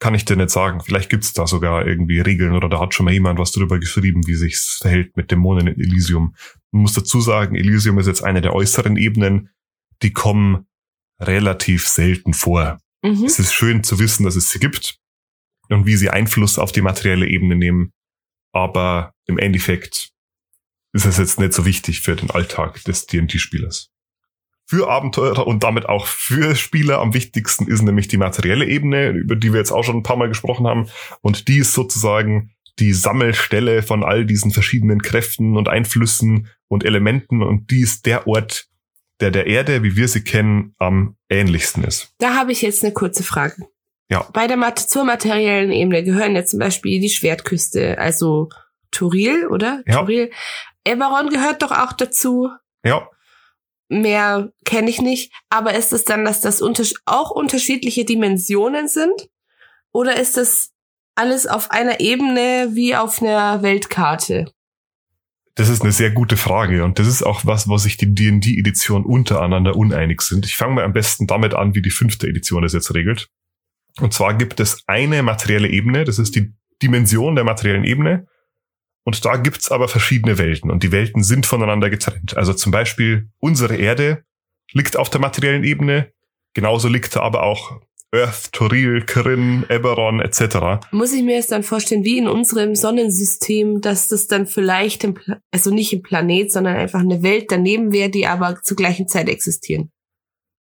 kann 0.00 0.14
ich 0.14 0.24
dir 0.24 0.36
nicht 0.36 0.50
sagen. 0.50 0.80
Vielleicht 0.80 1.10
gibt's 1.10 1.32
da 1.32 1.46
sogar 1.46 1.86
irgendwie 1.86 2.20
Regeln 2.20 2.54
oder 2.54 2.68
da 2.68 2.80
hat 2.80 2.94
schon 2.94 3.04
mal 3.04 3.12
jemand 3.12 3.38
was 3.38 3.50
drüber 3.50 3.80
geschrieben, 3.80 4.26
wie 4.26 4.36
sich's 4.36 4.78
verhält 4.80 5.16
mit 5.16 5.30
Dämonen 5.30 5.66
in 5.66 5.80
Elysium. 5.80 6.34
Man 6.70 6.82
muss 6.82 6.94
dazu 6.94 7.20
sagen, 7.20 7.56
Elysium 7.56 7.98
ist 7.98 8.06
jetzt 8.06 8.22
eine 8.22 8.40
der 8.40 8.54
äußeren 8.54 8.96
Ebenen, 8.96 9.50
die 10.02 10.12
kommen 10.12 10.68
relativ 11.20 11.86
selten 11.86 12.34
vor. 12.34 12.78
Mhm. 13.02 13.24
Es 13.24 13.38
ist 13.38 13.52
schön 13.52 13.84
zu 13.84 13.98
wissen, 13.98 14.24
dass 14.24 14.36
es 14.36 14.50
sie 14.50 14.58
gibt 14.58 14.98
und 15.68 15.86
wie 15.86 15.96
sie 15.96 16.10
Einfluss 16.10 16.58
auf 16.58 16.72
die 16.72 16.82
materielle 16.82 17.28
Ebene 17.28 17.56
nehmen. 17.56 17.92
Aber 18.52 19.12
im 19.26 19.38
Endeffekt 19.38 20.10
ist 20.92 21.04
es 21.04 21.18
jetzt 21.18 21.38
nicht 21.38 21.52
so 21.52 21.64
wichtig 21.64 22.00
für 22.00 22.16
den 22.16 22.30
Alltag 22.30 22.82
des 22.84 23.06
D&D-Spielers 23.06 23.90
für 24.68 24.90
Abenteurer 24.90 25.46
und 25.46 25.64
damit 25.64 25.88
auch 25.88 26.06
für 26.06 26.54
Spieler 26.54 26.98
am 26.98 27.14
wichtigsten 27.14 27.66
ist 27.68 27.80
nämlich 27.80 28.06
die 28.06 28.18
materielle 28.18 28.66
Ebene, 28.66 29.08
über 29.08 29.34
die 29.34 29.52
wir 29.52 29.60
jetzt 29.60 29.72
auch 29.72 29.82
schon 29.82 29.96
ein 29.96 30.02
paar 30.02 30.18
Mal 30.18 30.28
gesprochen 30.28 30.66
haben. 30.66 30.90
Und 31.22 31.48
die 31.48 31.58
ist 31.58 31.72
sozusagen 31.72 32.50
die 32.78 32.92
Sammelstelle 32.92 33.82
von 33.82 34.04
all 34.04 34.26
diesen 34.26 34.50
verschiedenen 34.50 35.00
Kräften 35.00 35.56
und 35.56 35.70
Einflüssen 35.70 36.48
und 36.68 36.84
Elementen. 36.84 37.42
Und 37.42 37.70
die 37.70 37.80
ist 37.80 38.04
der 38.04 38.26
Ort, 38.26 38.66
der 39.20 39.30
der 39.30 39.46
Erde, 39.46 39.82
wie 39.82 39.96
wir 39.96 40.08
sie 40.08 40.22
kennen, 40.22 40.74
am 40.78 41.16
ähnlichsten 41.28 41.84
ist. 41.84 42.14
Da 42.18 42.34
habe 42.34 42.52
ich 42.52 42.62
jetzt 42.62 42.84
eine 42.84 42.92
kurze 42.92 43.22
Frage. 43.22 43.66
Ja. 44.10 44.28
Bei 44.32 44.46
der 44.46 44.56
Mat 44.56 44.78
zur 44.78 45.04
materiellen 45.04 45.70
Ebene 45.70 46.02
gehören 46.02 46.34
ja 46.34 46.44
zum 46.44 46.58
Beispiel 46.60 47.00
die 47.00 47.10
Schwertküste, 47.10 47.98
also 47.98 48.48
Turil, 48.90 49.46
oder? 49.48 49.82
Ja. 49.86 49.98
Turil. 49.98 50.30
Eberron 50.84 51.28
gehört 51.28 51.62
doch 51.62 51.72
auch 51.72 51.92
dazu. 51.92 52.48
Ja, 52.84 53.08
Mehr 53.88 54.52
kenne 54.64 54.90
ich 54.90 55.00
nicht. 55.00 55.32
Aber 55.48 55.74
ist 55.74 55.92
es 55.92 56.04
dann, 56.04 56.24
dass 56.24 56.40
das 56.40 56.60
unter 56.60 56.84
auch 57.06 57.30
unterschiedliche 57.30 58.04
Dimensionen 58.04 58.86
sind? 58.86 59.28
Oder 59.92 60.16
ist 60.20 60.36
das 60.36 60.72
alles 61.14 61.46
auf 61.46 61.70
einer 61.70 62.00
Ebene 62.00 62.70
wie 62.72 62.94
auf 62.94 63.22
einer 63.22 63.62
Weltkarte? 63.62 64.52
Das 65.58 65.68
ist 65.68 65.82
eine 65.82 65.90
sehr 65.90 66.12
gute 66.12 66.36
Frage 66.36 66.84
und 66.84 67.00
das 67.00 67.08
ist 67.08 67.24
auch 67.24 67.44
was, 67.44 67.68
was 67.68 67.82
sich 67.82 67.96
die 67.96 68.14
D&D-Editionen 68.14 69.04
untereinander 69.04 69.74
uneinig 69.74 70.20
sind. 70.20 70.46
Ich 70.46 70.54
fange 70.54 70.74
mal 70.74 70.84
am 70.84 70.92
besten 70.92 71.26
damit 71.26 71.52
an, 71.52 71.74
wie 71.74 71.82
die 71.82 71.90
fünfte 71.90 72.28
Edition 72.28 72.62
das 72.62 72.74
jetzt 72.74 72.94
regelt. 72.94 73.28
Und 74.00 74.14
zwar 74.14 74.34
gibt 74.34 74.60
es 74.60 74.84
eine 74.86 75.20
materielle 75.24 75.68
Ebene, 75.68 76.04
das 76.04 76.20
ist 76.20 76.36
die 76.36 76.54
Dimension 76.80 77.34
der 77.34 77.42
materiellen 77.42 77.82
Ebene. 77.82 78.28
Und 79.02 79.24
da 79.24 79.36
gibt's 79.36 79.72
aber 79.72 79.88
verschiedene 79.88 80.38
Welten 80.38 80.70
und 80.70 80.84
die 80.84 80.92
Welten 80.92 81.24
sind 81.24 81.44
voneinander 81.44 81.90
getrennt. 81.90 82.36
Also 82.36 82.54
zum 82.54 82.70
Beispiel 82.70 83.28
unsere 83.40 83.74
Erde 83.74 84.22
liegt 84.70 84.96
auf 84.96 85.10
der 85.10 85.20
materiellen 85.20 85.64
Ebene, 85.64 86.12
genauso 86.54 86.86
liegt 86.86 87.16
aber 87.16 87.42
auch 87.42 87.80
Earth, 88.14 88.52
Toril, 88.52 89.04
Kirin, 89.04 89.66
Eberron 89.68 90.20
etc. 90.20 90.86
Muss 90.92 91.12
ich 91.12 91.22
mir 91.22 91.34
jetzt 91.36 91.52
dann 91.52 91.62
vorstellen, 91.62 92.04
wie 92.04 92.18
in 92.18 92.28
unserem 92.28 92.74
Sonnensystem, 92.74 93.80
dass 93.82 94.08
das 94.08 94.26
dann 94.26 94.46
vielleicht, 94.46 95.06
also 95.50 95.70
nicht 95.74 95.92
im 95.92 96.02
Planet, 96.02 96.50
sondern 96.50 96.76
einfach 96.76 97.00
eine 97.00 97.22
Welt 97.22 97.46
daneben 97.50 97.92
wäre, 97.92 98.08
die 98.08 98.26
aber 98.26 98.62
zur 98.62 98.76
gleichen 98.76 99.08
Zeit 99.08 99.28
existieren. 99.28 99.90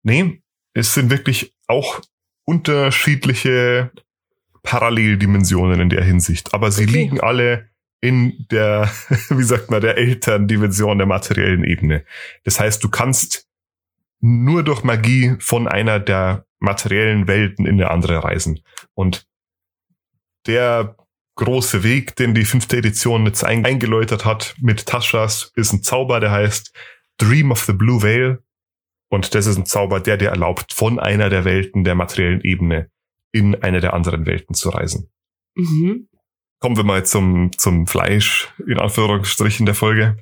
Nee, 0.03 0.41
es 0.73 0.93
sind 0.93 1.09
wirklich 1.09 1.53
auch 1.67 2.01
unterschiedliche 2.45 3.91
Paralleldimensionen 4.63 5.79
in 5.79 5.89
der 5.89 6.03
Hinsicht. 6.03 6.53
Aber 6.53 6.71
sie 6.71 6.83
Okay. 6.83 6.91
liegen 6.91 7.19
alle 7.21 7.69
in 8.01 8.45
der, 8.51 8.91
wie 9.29 9.43
sagt 9.43 9.71
man, 9.71 9.81
der 9.81 9.97
Elterndimension 9.97 10.97
der 10.97 11.07
materiellen 11.07 11.63
Ebene. 11.63 12.03
Das 12.43 12.59
heißt, 12.59 12.83
du 12.83 12.89
kannst 12.89 13.47
nur 14.19 14.63
durch 14.63 14.83
Magie 14.83 15.35
von 15.39 15.67
einer 15.67 15.99
der 15.99 16.46
materiellen 16.59 17.27
Welten 17.27 17.65
in 17.65 17.73
eine 17.75 17.91
andere 17.91 18.23
reisen. 18.23 18.61
Und 18.93 19.25
der 20.45 20.95
große 21.35 21.83
Weg, 21.83 22.15
den 22.15 22.33
die 22.33 22.45
fünfte 22.45 22.77
Edition 22.77 23.25
jetzt 23.25 23.43
ein- 23.43 23.65
eingeläutert 23.65 24.25
hat 24.25 24.55
mit 24.59 24.85
Taschas, 24.85 25.51
ist 25.55 25.73
ein 25.73 25.83
Zauber, 25.83 26.19
der 26.19 26.31
heißt 26.31 26.73
Dream 27.17 27.51
of 27.51 27.63
the 27.65 27.73
Blue 27.73 28.01
Veil. 28.01 28.39
Und 29.09 29.35
das 29.35 29.45
ist 29.45 29.57
ein 29.57 29.65
Zauber, 29.65 29.99
der 29.99 30.17
dir 30.17 30.29
erlaubt, 30.29 30.73
von 30.73 30.99
einer 30.99 31.29
der 31.29 31.45
Welten 31.45 31.83
der 31.83 31.95
materiellen 31.95 32.41
Ebene 32.41 32.89
in 33.31 33.55
eine 33.61 33.79
der 33.81 33.93
anderen 33.93 34.25
Welten 34.25 34.55
zu 34.55 34.69
reisen. 34.69 35.09
Mhm. 35.55 36.07
Kommen 36.59 36.75
wir 36.75 36.83
mal 36.83 37.05
zum, 37.05 37.51
zum 37.57 37.85
Fleisch, 37.87 38.49
in 38.67 38.79
Anführungsstrichen 38.79 39.65
der 39.65 39.75
Folge. 39.75 40.17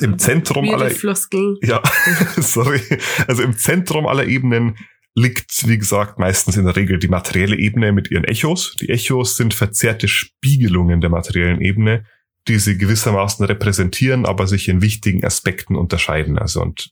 Im 0.00 0.18
Zentrum 0.18 0.68
aller, 0.70 0.90
Floskel. 0.90 1.58
ja, 1.62 1.80
sorry. 2.36 2.80
Also 3.28 3.42
im 3.42 3.56
Zentrum 3.56 4.06
aller 4.06 4.26
Ebenen 4.26 4.76
liegt, 5.14 5.68
wie 5.68 5.78
gesagt, 5.78 6.18
meistens 6.18 6.56
in 6.56 6.64
der 6.64 6.76
Regel 6.76 6.98
die 6.98 7.08
materielle 7.08 7.56
Ebene 7.56 7.92
mit 7.92 8.10
ihren 8.10 8.24
Echos. 8.24 8.74
Die 8.80 8.88
Echos 8.88 9.36
sind 9.36 9.54
verzerrte 9.54 10.08
Spiegelungen 10.08 11.00
der 11.00 11.10
materiellen 11.10 11.60
Ebene, 11.60 12.04
die 12.48 12.58
sie 12.58 12.76
gewissermaßen 12.76 13.44
repräsentieren, 13.46 14.26
aber 14.26 14.46
sich 14.46 14.68
in 14.68 14.82
wichtigen 14.82 15.24
Aspekten 15.24 15.76
unterscheiden. 15.76 16.38
Also 16.38 16.60
und 16.60 16.90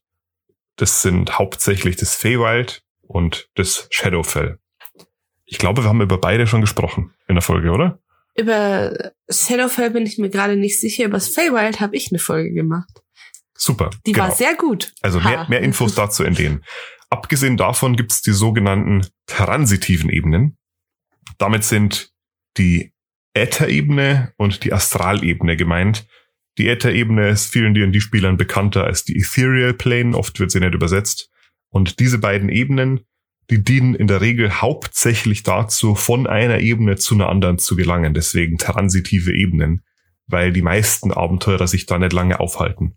das 0.77 1.03
sind 1.03 1.39
hauptsächlich 1.39 1.97
das 1.97 2.15
Feywild 2.15 2.83
und 3.03 3.49
das 3.55 3.89
Shadowfell. 3.91 4.59
Ich 5.45 5.59
glaube, 5.59 5.83
wir 5.83 5.89
haben 5.89 6.01
über 6.01 6.19
beide 6.19 6.47
schon 6.47 6.63
gesprochen 6.63 7.13
in 7.29 7.35
der 7.35 7.43
Folge, 7.43 7.71
oder? 7.71 7.99
Über 8.35 9.13
Shadowfell 9.29 9.91
bin 9.91 10.07
ich 10.07 10.17
mir 10.17 10.31
gerade 10.31 10.57
nicht 10.57 10.81
sicher. 10.81 11.05
Über 11.05 11.19
das 11.19 11.29
Feywild 11.29 11.81
habe 11.81 11.97
ich 11.97 12.11
eine 12.11 12.19
Folge 12.19 12.53
gemacht. 12.53 13.03
Super. 13.55 13.91
Die 14.07 14.13
genau. 14.13 14.29
war 14.29 14.35
sehr 14.35 14.55
gut. 14.55 14.95
Also 15.03 15.21
mehr, 15.21 15.47
mehr 15.49 15.61
Infos 15.61 15.95
dazu 15.95 16.25
in 16.25 16.35
denen. 16.35 16.65
Abgesehen 17.13 17.59
davon 17.59 17.95
gibt 17.95 18.11
es 18.11 18.23
die 18.23 18.33
sogenannten 18.33 19.07
transitiven 19.27 20.09
Ebenen. 20.09 20.57
Damit 21.37 21.63
sind 21.63 22.11
die 22.57 22.95
Äther-Ebene 23.35 24.33
und 24.39 24.65
die 24.65 24.73
Astralebene 24.73 25.59
gemeint. 25.59 26.07
Die 26.57 26.69
Äther-Ebene 26.69 27.29
ist 27.29 27.53
vielen 27.53 27.75
D&D-Spielern 27.75 28.39
bekannter 28.39 28.85
als 28.85 29.05
die 29.05 29.19
Ethereal 29.19 29.75
Plane, 29.75 30.17
oft 30.17 30.41
wird 30.41 30.53
sie 30.53 30.61
nicht 30.61 30.73
übersetzt. 30.73 31.31
Und 31.69 32.01
diese 32.01 32.17
beiden 32.17 32.49
Ebenen, 32.49 33.01
die 33.51 33.63
dienen 33.63 33.95
in 33.95 34.07
der 34.07 34.23
Regel 34.23 34.63
hauptsächlich 34.63 35.43
dazu, 35.43 35.95
von 35.95 36.27
einer 36.27 36.61
Ebene 36.61 36.97
zu 36.97 37.15
einer 37.15 37.29
anderen 37.29 37.59
zu 37.59 37.77
gelangen. 37.77 38.15
Deswegen 38.15 38.57
transitive 38.57 39.35
Ebenen, 39.35 39.85
weil 40.29 40.51
die 40.51 40.63
meisten 40.63 41.13
Abenteurer 41.13 41.69
sich 41.69 41.85
da 41.85 41.99
nicht 41.99 42.15
lange 42.15 42.41
aufhalten. 42.41 42.97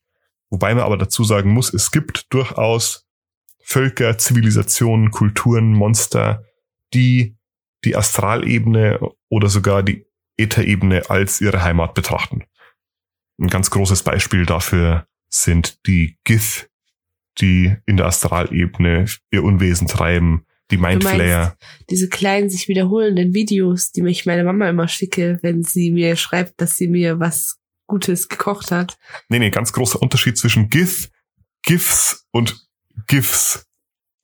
Wobei 0.49 0.73
man 0.73 0.85
aber 0.85 0.97
dazu 0.97 1.25
sagen 1.25 1.49
muss, 1.49 1.73
es 1.73 1.91
gibt 1.91 2.33
durchaus 2.33 3.04
Völker, 3.67 4.19
Zivilisationen, 4.19 5.09
Kulturen, 5.09 5.73
Monster, 5.73 6.45
die 6.93 7.35
die 7.83 7.95
Astralebene 7.95 8.99
oder 9.27 9.49
sogar 9.49 9.81
die 9.81 10.05
Ätherebene 10.37 11.09
als 11.09 11.41
ihre 11.41 11.63
Heimat 11.63 11.95
betrachten. 11.95 12.43
Ein 13.39 13.47
ganz 13.47 13.71
großes 13.71 14.03
Beispiel 14.03 14.45
dafür 14.45 15.07
sind 15.29 15.85
die 15.87 16.17
Gith, 16.23 16.69
die 17.39 17.75
in 17.87 17.97
der 17.97 18.05
Astralebene 18.05 19.05
ihr 19.31 19.43
Unwesen 19.43 19.87
treiben, 19.87 20.45
die 20.69 20.77
Mindflayer. 20.77 21.57
Diese 21.89 22.07
kleinen 22.07 22.51
sich 22.51 22.67
wiederholenden 22.67 23.33
Videos, 23.33 23.91
die 23.91 24.03
mich 24.03 24.27
meine 24.27 24.43
Mama 24.43 24.69
immer 24.69 24.87
schicke, 24.87 25.39
wenn 25.41 25.63
sie 25.63 25.91
mir 25.91 26.15
schreibt, 26.17 26.61
dass 26.61 26.77
sie 26.77 26.87
mir 26.87 27.19
was 27.19 27.57
Gutes 27.87 28.29
gekocht 28.29 28.71
hat. 28.71 28.97
Nee, 29.29 29.39
nee, 29.39 29.49
ganz 29.49 29.73
großer 29.73 30.01
Unterschied 30.01 30.37
zwischen 30.37 30.69
Gith, 30.69 31.09
GIFs 31.63 32.27
und 32.31 32.64
GIFs. 33.07 33.65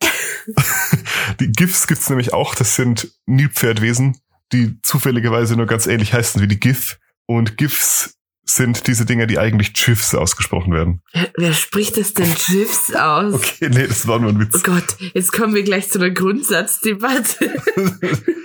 die 1.39 1.51
GIFs 1.51 1.87
gibt's 1.87 2.09
nämlich 2.09 2.33
auch, 2.33 2.55
das 2.55 2.75
sind 2.75 3.11
Nilpferdwesen, 3.25 4.17
die 4.51 4.79
zufälligerweise 4.81 5.55
nur 5.55 5.67
ganz 5.67 5.87
ähnlich 5.87 6.13
heißen 6.13 6.41
wie 6.41 6.47
die 6.47 6.59
GIF. 6.59 6.97
Und 7.25 7.57
GIFs 7.57 8.15
sind 8.43 8.87
diese 8.87 9.05
Dinger, 9.05 9.27
die 9.27 9.39
eigentlich 9.39 9.73
GIFs 9.73 10.13
ausgesprochen 10.15 10.73
werden. 10.73 11.01
Wer 11.37 11.53
spricht 11.53 11.97
das 11.97 12.13
denn 12.13 12.33
GIFs 12.33 12.93
aus? 12.93 13.35
Okay, 13.35 13.69
nee, 13.69 13.87
das 13.87 14.07
war 14.07 14.19
nur 14.19 14.29
ein 14.31 14.37
Oh 14.37 14.39
Witz. 14.39 14.63
Gott, 14.63 14.97
jetzt 15.13 15.31
kommen 15.31 15.53
wir 15.53 15.63
gleich 15.63 15.89
zu 15.89 15.99
einer 15.99 16.09
Grundsatzdebatte. 16.09 17.61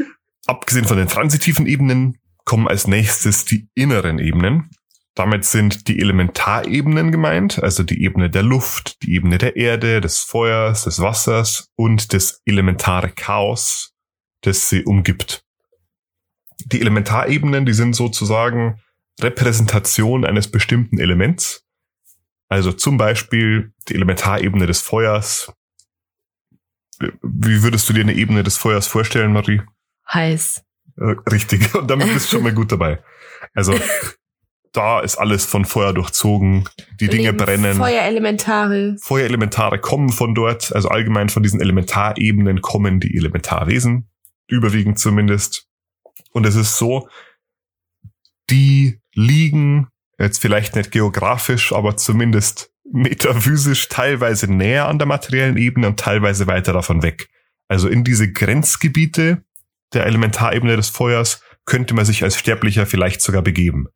Abgesehen 0.47 0.85
von 0.85 0.97
den 0.97 1.09
transitiven 1.09 1.67
Ebenen 1.67 2.19
kommen 2.45 2.69
als 2.69 2.87
nächstes 2.87 3.45
die 3.45 3.69
inneren 3.75 4.19
Ebenen. 4.19 4.71
Damit 5.17 5.47
sind 5.47 5.89
die 5.89 5.99
Elementarebenen 5.99 7.11
gemeint, 7.11 7.63
also 7.63 7.83
die 7.83 8.05
Ebene 8.05 8.29
der 8.29 8.43
Luft, 8.43 9.03
die 9.03 9.15
Ebene 9.15 9.39
der 9.39 9.57
Erde, 9.57 10.03
des 10.03 10.19
Feuers, 10.19 10.85
des 10.85 11.01
Wassers 11.01 11.71
und 11.75 12.13
das 12.13 12.43
elementare 12.45 13.09
Chaos, 13.09 13.95
das 14.43 14.69
sie 14.69 14.85
umgibt. 14.85 15.43
Die 16.67 16.83
Elementarebenen, 16.83 17.65
die 17.65 17.73
sind 17.73 17.97
sozusagen 17.97 18.83
Repräsentation 19.19 20.27
eines 20.27 20.51
bestimmten 20.51 20.99
Elements. 20.99 21.65
Also 22.49 22.73
zum 22.73 22.99
Beispiel 22.99 23.73
die 23.89 23.95
Elementarebene 23.95 24.67
des 24.67 24.83
Feuers. 24.83 25.51
Wie 27.23 27.63
würdest 27.63 27.89
du 27.89 27.95
dir 27.95 28.03
eine 28.03 28.15
Ebene 28.15 28.43
des 28.43 28.59
Feuers 28.59 28.87
vorstellen, 28.87 29.33
Marie? 29.33 29.63
Heiß. 30.13 30.63
Äh, 30.99 31.15
Richtig, 31.33 31.75
und 31.75 31.91
damit 31.91 32.13
bist 32.13 32.27
du 32.27 32.37
schon 32.37 32.45
mal 32.45 32.53
gut 32.53 32.71
dabei. 32.71 33.03
Also 33.55 33.75
da 34.77 35.01
ist 35.01 35.17
alles 35.17 35.45
von 35.47 35.65
Feuer 35.65 35.95
durchzogen, 35.95 36.69
die 37.01 37.09
Dinge 37.09 37.31
Leben, 37.31 37.39
brennen. 37.39 37.77
Feuerelementare. 37.77 38.97
Feuerelementare 39.01 39.79
kommen 39.79 40.11
von 40.11 40.35
dort, 40.35 40.75
also 40.75 40.89
allgemein 40.89 41.29
von 41.29 41.43
diesen 41.43 41.61
Elementarebenen 41.61 42.61
kommen 42.61 43.01
die 43.01 43.17
Elementarwesen, 43.17 44.11
überwiegend 44.49 44.99
zumindest. 44.99 45.67
Und 46.33 46.47
es 46.47 46.57
ist 46.57 46.77
so, 46.77 47.09
die 48.51 49.01
liegen 49.15 49.89
jetzt 50.19 50.41
vielleicht 50.41 50.77
nicht 50.77 50.91
geografisch, 50.91 51.73
aber 51.73 51.97
zumindest 51.97 52.71
metaphysisch 52.93 53.89
teilweise 53.89 54.53
näher 54.53 54.89
an 54.89 54.99
der 54.99 55.09
materiellen 55.09 55.57
Ebene 55.57 55.89
und 55.89 55.99
teilweise 55.99 56.47
weiter 56.47 56.73
davon 56.73 57.03
weg. 57.03 57.29
Also 57.69 57.89
in 57.89 58.05
diese 58.05 58.31
Grenzgebiete 58.31 59.43
der 59.93 60.07
Elementarebene 60.07 60.77
des 60.77 60.89
Feuers 60.89 61.43
könnte 61.65 61.95
man 61.95 62.05
sich 62.05 62.23
als 62.23 62.39
Sterblicher 62.39 62.87
vielleicht 62.87 63.21
sogar 63.21 63.43
begeben. 63.43 63.87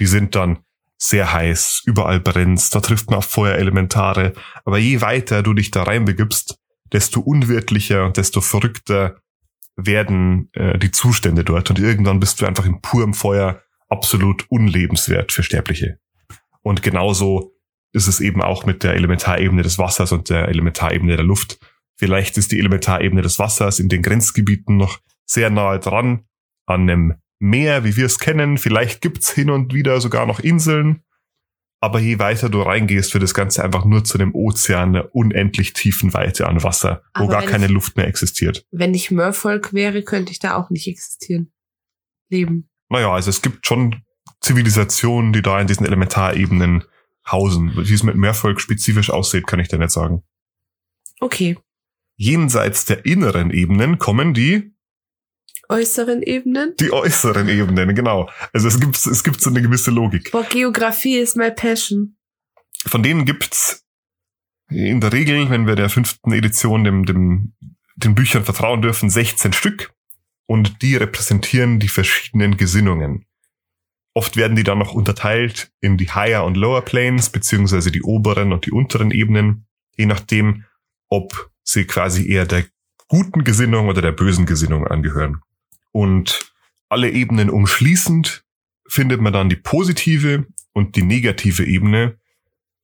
Die 0.00 0.06
sind 0.06 0.34
dann 0.34 0.58
sehr 0.98 1.32
heiß, 1.32 1.82
überall 1.86 2.20
brennt's, 2.20 2.70
da 2.70 2.80
trifft 2.80 3.08
man 3.08 3.18
auf 3.18 3.26
Feuerelementare, 3.26 4.34
aber 4.64 4.78
je 4.78 5.00
weiter 5.00 5.42
du 5.42 5.54
dich 5.54 5.70
da 5.70 5.84
reinbegibst, 5.84 6.58
desto 6.92 7.20
unwirtlicher 7.20 8.04
und 8.04 8.16
desto 8.16 8.40
verrückter 8.40 9.20
werden 9.76 10.50
äh, 10.52 10.78
die 10.78 10.90
Zustände 10.90 11.44
dort 11.44 11.70
und 11.70 11.78
irgendwann 11.78 12.20
bist 12.20 12.40
du 12.40 12.46
einfach 12.46 12.66
in 12.66 12.82
purem 12.82 13.14
Feuer 13.14 13.62
absolut 13.88 14.46
unlebenswert 14.50 15.32
für 15.32 15.42
Sterbliche. 15.42 15.98
Und 16.62 16.82
genauso 16.82 17.54
ist 17.92 18.06
es 18.06 18.20
eben 18.20 18.42
auch 18.42 18.66
mit 18.66 18.82
der 18.82 18.94
Elementarebene 18.94 19.62
des 19.62 19.78
Wassers 19.78 20.12
und 20.12 20.28
der 20.28 20.48
Elementarebene 20.48 21.16
der 21.16 21.24
Luft. 21.24 21.58
Vielleicht 21.96 22.36
ist 22.38 22.52
die 22.52 22.58
Elementarebene 22.58 23.22
des 23.22 23.38
Wassers 23.38 23.78
in 23.78 23.88
den 23.88 24.02
Grenzgebieten 24.02 24.76
noch 24.76 25.00
sehr 25.24 25.50
nahe 25.50 25.78
dran 25.78 26.24
an 26.66 26.82
einem 26.82 27.14
Meer, 27.40 27.84
wie 27.84 27.96
wir 27.96 28.06
es 28.06 28.18
kennen. 28.18 28.58
Vielleicht 28.58 29.00
gibt's 29.00 29.30
hin 29.32 29.50
und 29.50 29.74
wieder 29.74 30.00
sogar 30.00 30.26
noch 30.26 30.38
Inseln. 30.40 31.02
Aber 31.82 31.98
je 31.98 32.18
weiter 32.18 32.50
du 32.50 32.60
reingehst, 32.60 33.14
wird 33.14 33.22
das 33.24 33.32
Ganze 33.32 33.64
einfach 33.64 33.86
nur 33.86 34.04
zu 34.04 34.18
einem 34.18 34.34
Ozean 34.34 34.90
einer 34.94 35.14
unendlich 35.14 35.72
tiefen 35.72 36.12
Weite 36.12 36.46
an 36.46 36.62
Wasser, 36.62 37.02
wo 37.14 37.24
Aber 37.24 37.32
gar 37.32 37.42
keine 37.42 37.64
ich- 37.66 37.70
Luft 37.70 37.96
mehr 37.96 38.06
existiert. 38.06 38.66
Wenn 38.70 38.92
ich 38.92 39.10
Merfolk 39.10 39.72
wäre, 39.72 40.02
könnte 40.02 40.30
ich 40.30 40.38
da 40.38 40.56
auch 40.56 40.68
nicht 40.68 40.86
existieren. 40.86 41.50
Leben. 42.28 42.68
Naja, 42.90 43.10
also 43.10 43.30
es 43.30 43.40
gibt 43.40 43.66
schon 43.66 44.02
Zivilisationen, 44.42 45.32
die 45.32 45.40
da 45.42 45.58
in 45.60 45.66
diesen 45.66 45.86
Elementarebenen 45.86 46.84
hausen. 47.30 47.72
Wie 47.74 47.94
es 47.94 48.02
mit 48.02 48.16
Meervolk 48.16 48.60
spezifisch 48.60 49.08
aussieht, 49.10 49.46
kann 49.46 49.60
ich 49.60 49.68
dir 49.68 49.78
nicht 49.78 49.90
sagen. 49.90 50.22
Okay. 51.20 51.56
Jenseits 52.16 52.84
der 52.84 53.06
inneren 53.06 53.50
Ebenen 53.50 53.98
kommen 53.98 54.34
die, 54.34 54.74
Äußeren 55.70 56.22
Ebenen. 56.22 56.74
die 56.80 56.92
äußeren 56.92 57.48
Ebenen, 57.48 57.94
genau. 57.94 58.28
Also 58.52 58.66
es 58.66 58.80
gibt, 58.80 58.96
es 58.96 59.22
gibt 59.22 59.40
so 59.40 59.50
eine 59.50 59.62
gewisse 59.62 59.92
Logik. 59.92 60.32
Boah, 60.32 60.42
Geografie 60.42 61.18
ist 61.18 61.36
my 61.36 61.52
passion. 61.52 62.16
Von 62.86 63.04
denen 63.04 63.24
gibt's 63.24 63.84
in 64.68 65.00
der 65.00 65.12
Regel, 65.12 65.48
wenn 65.48 65.66
wir 65.68 65.76
der 65.76 65.88
fünften 65.88 66.32
Edition 66.32 66.82
dem, 66.82 67.04
dem, 67.04 67.52
den 67.96 68.14
Büchern 68.14 68.44
vertrauen 68.44 68.82
dürfen, 68.82 69.10
16 69.10 69.52
Stück. 69.52 69.92
Und 70.46 70.82
die 70.82 70.96
repräsentieren 70.96 71.78
die 71.78 71.88
verschiedenen 71.88 72.56
Gesinnungen. 72.56 73.26
Oft 74.12 74.36
werden 74.36 74.56
die 74.56 74.64
dann 74.64 74.78
noch 74.78 74.92
unterteilt 74.92 75.70
in 75.80 75.96
die 75.96 76.10
Higher 76.10 76.44
und 76.44 76.56
Lower 76.56 76.82
Planes, 76.82 77.30
beziehungsweise 77.30 77.92
die 77.92 78.02
oberen 78.02 78.52
und 78.52 78.66
die 78.66 78.72
unteren 78.72 79.12
Ebenen, 79.12 79.66
je 79.96 80.06
nachdem, 80.06 80.64
ob 81.08 81.50
sie 81.62 81.84
quasi 81.84 82.28
eher 82.28 82.46
der 82.46 82.64
guten 83.06 83.44
Gesinnung 83.44 83.88
oder 83.88 84.02
der 84.02 84.12
bösen 84.12 84.46
Gesinnung 84.46 84.86
angehören. 84.86 85.40
Und 85.92 86.52
alle 86.88 87.10
Ebenen 87.10 87.50
umschließend 87.50 88.44
findet 88.86 89.20
man 89.20 89.32
dann 89.32 89.48
die 89.48 89.56
positive 89.56 90.46
und 90.72 90.96
die 90.96 91.02
negative 91.02 91.64
Ebene, 91.64 92.18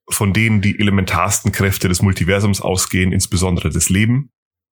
von 0.08 0.32
denen 0.32 0.60
die 0.60 0.78
elementarsten 0.78 1.52
Kräfte 1.52 1.88
des 1.88 2.02
Multiversums 2.02 2.60
ausgehen, 2.60 3.12
insbesondere 3.12 3.70
das 3.70 3.88
Leben 3.88 4.30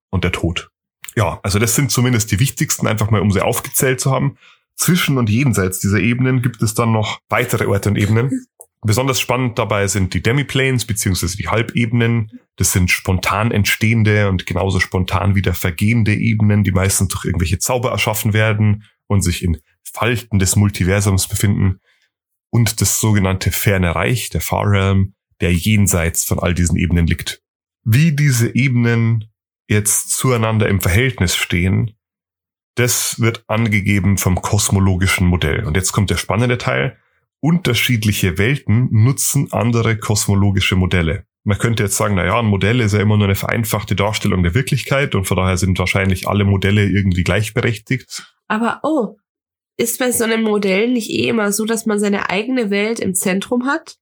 und 0.09 0.23
der 0.23 0.31
Tod. 0.31 0.69
Ja, 1.15 1.39
also 1.43 1.59
das 1.59 1.75
sind 1.75 1.91
zumindest 1.91 2.31
die 2.31 2.39
wichtigsten, 2.39 2.87
einfach 2.87 3.09
mal 3.09 3.21
um 3.21 3.31
sie 3.31 3.41
aufgezählt 3.41 3.99
zu 3.99 4.11
haben. 4.11 4.37
Zwischen 4.75 5.17
und 5.17 5.29
jenseits 5.29 5.79
dieser 5.79 5.99
Ebenen 5.99 6.41
gibt 6.41 6.61
es 6.61 6.73
dann 6.73 6.91
noch 6.91 7.19
weitere 7.29 7.65
Orte 7.65 7.89
und 7.89 7.97
Ebenen. 7.97 8.45
Besonders 8.85 9.19
spannend 9.19 9.57
dabei 9.57 9.87
sind 9.87 10.13
die 10.13 10.21
Demiplanes 10.21 10.85
beziehungsweise 10.85 11.37
die 11.37 11.47
Halbebenen. 11.47 12.39
Das 12.55 12.71
sind 12.71 12.91
spontan 12.91 13.51
entstehende 13.51 14.29
und 14.29 14.45
genauso 14.45 14.79
spontan 14.79 15.33
wieder 15.33 15.55
vergehende 15.55 16.13
Ebenen, 16.13 16.63
die 16.63 16.71
meistens 16.71 17.07
durch 17.07 17.25
irgendwelche 17.25 17.57
Zauber 17.57 17.89
erschaffen 17.89 18.33
werden 18.33 18.83
und 19.07 19.21
sich 19.21 19.43
in 19.43 19.57
Falten 19.83 20.37
des 20.37 20.55
Multiversums 20.55 21.27
befinden. 21.27 21.79
Und 22.51 22.79
das 22.79 22.99
sogenannte 22.99 23.51
Ferne 23.51 23.95
Reich, 23.95 24.29
der 24.29 24.41
Far 24.41 24.69
Realm, 24.69 25.15
der 25.41 25.51
jenseits 25.51 26.23
von 26.23 26.37
all 26.39 26.53
diesen 26.53 26.77
Ebenen 26.77 27.07
liegt. 27.07 27.41
Wie 27.83 28.11
diese 28.11 28.53
Ebenen 28.55 29.25
jetzt 29.67 30.11
zueinander 30.11 30.69
im 30.69 30.79
Verhältnis 30.79 31.35
stehen, 31.35 31.97
das 32.75 33.19
wird 33.19 33.45
angegeben 33.47 34.19
vom 34.19 34.41
kosmologischen 34.41 35.25
Modell. 35.25 35.65
Und 35.65 35.75
jetzt 35.75 35.91
kommt 35.91 36.11
der 36.11 36.17
spannende 36.17 36.59
Teil. 36.59 36.99
Unterschiedliche 37.45 38.39
Welten 38.39 38.87
nutzen 38.91 39.49
andere 39.51 39.99
kosmologische 39.99 40.75
Modelle. 40.75 41.27
Man 41.43 41.59
könnte 41.59 41.83
jetzt 41.83 41.95
sagen, 41.95 42.15
na 42.15 42.25
ja, 42.25 42.39
ein 42.39 42.47
Modell 42.47 42.79
ist 42.79 42.93
ja 42.93 43.01
immer 43.01 43.17
nur 43.17 43.27
eine 43.27 43.35
vereinfachte 43.35 43.95
Darstellung 43.95 44.41
der 44.41 44.55
Wirklichkeit 44.55 45.13
und 45.13 45.25
von 45.25 45.37
daher 45.37 45.55
sind 45.57 45.77
wahrscheinlich 45.77 46.27
alle 46.27 46.43
Modelle 46.43 46.87
irgendwie 46.87 47.23
gleichberechtigt. 47.23 48.33
Aber 48.47 48.79
oh, 48.81 49.17
ist 49.77 49.99
bei 49.99 50.11
so 50.11 50.23
einem 50.23 50.41
Modell 50.41 50.91
nicht 50.91 51.11
eh 51.11 51.27
immer 51.27 51.51
so, 51.51 51.65
dass 51.65 51.85
man 51.85 51.99
seine 51.99 52.31
eigene 52.31 52.71
Welt 52.71 52.99
im 52.99 53.13
Zentrum 53.13 53.67
hat? 53.67 53.97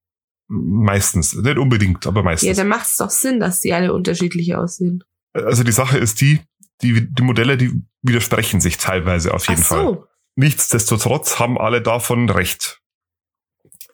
Meistens, 0.47 1.33
nicht 1.35 1.57
unbedingt, 1.57 2.07
aber 2.07 2.21
Ja, 2.21 2.23
meistens. 2.23 2.55
dann 2.55 2.69
macht 2.69 2.85
es 2.85 2.95
doch 2.95 3.09
Sinn, 3.09 3.41
dass 3.41 3.59
die 3.59 3.73
alle 3.73 3.91
unterschiedlich 3.93 4.55
aussehen. 4.55 5.03
also 5.33 5.65
die 5.65 5.73
Sache 5.73 5.97
ist 5.97 6.21
die, 6.21 6.39
die, 6.81 7.13
die 7.13 7.23
Modelle, 7.23 7.57
die 7.57 7.71
widersprechen 8.03 8.61
sich 8.61 8.77
teilweise 8.77 9.33
auf 9.33 9.49
jeden 9.49 9.63
Ach 9.63 9.67
Fall. 9.67 9.83
so. 9.83 10.05
Nichtsdestotrotz 10.37 11.39
haben 11.39 11.57
alle 11.57 11.81
davon 11.81 12.29
recht. 12.29 12.79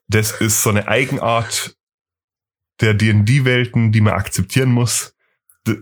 Das 0.10 0.32
ist 0.32 0.64
so 0.64 0.72
eine 0.72 0.88
Eigenart 0.88 1.76
der 2.82 2.94
D&D-Welten, 2.94 3.92
die 3.92 4.02
man 4.02 4.14
akzeptieren 4.14 4.72
muss. 4.72 5.16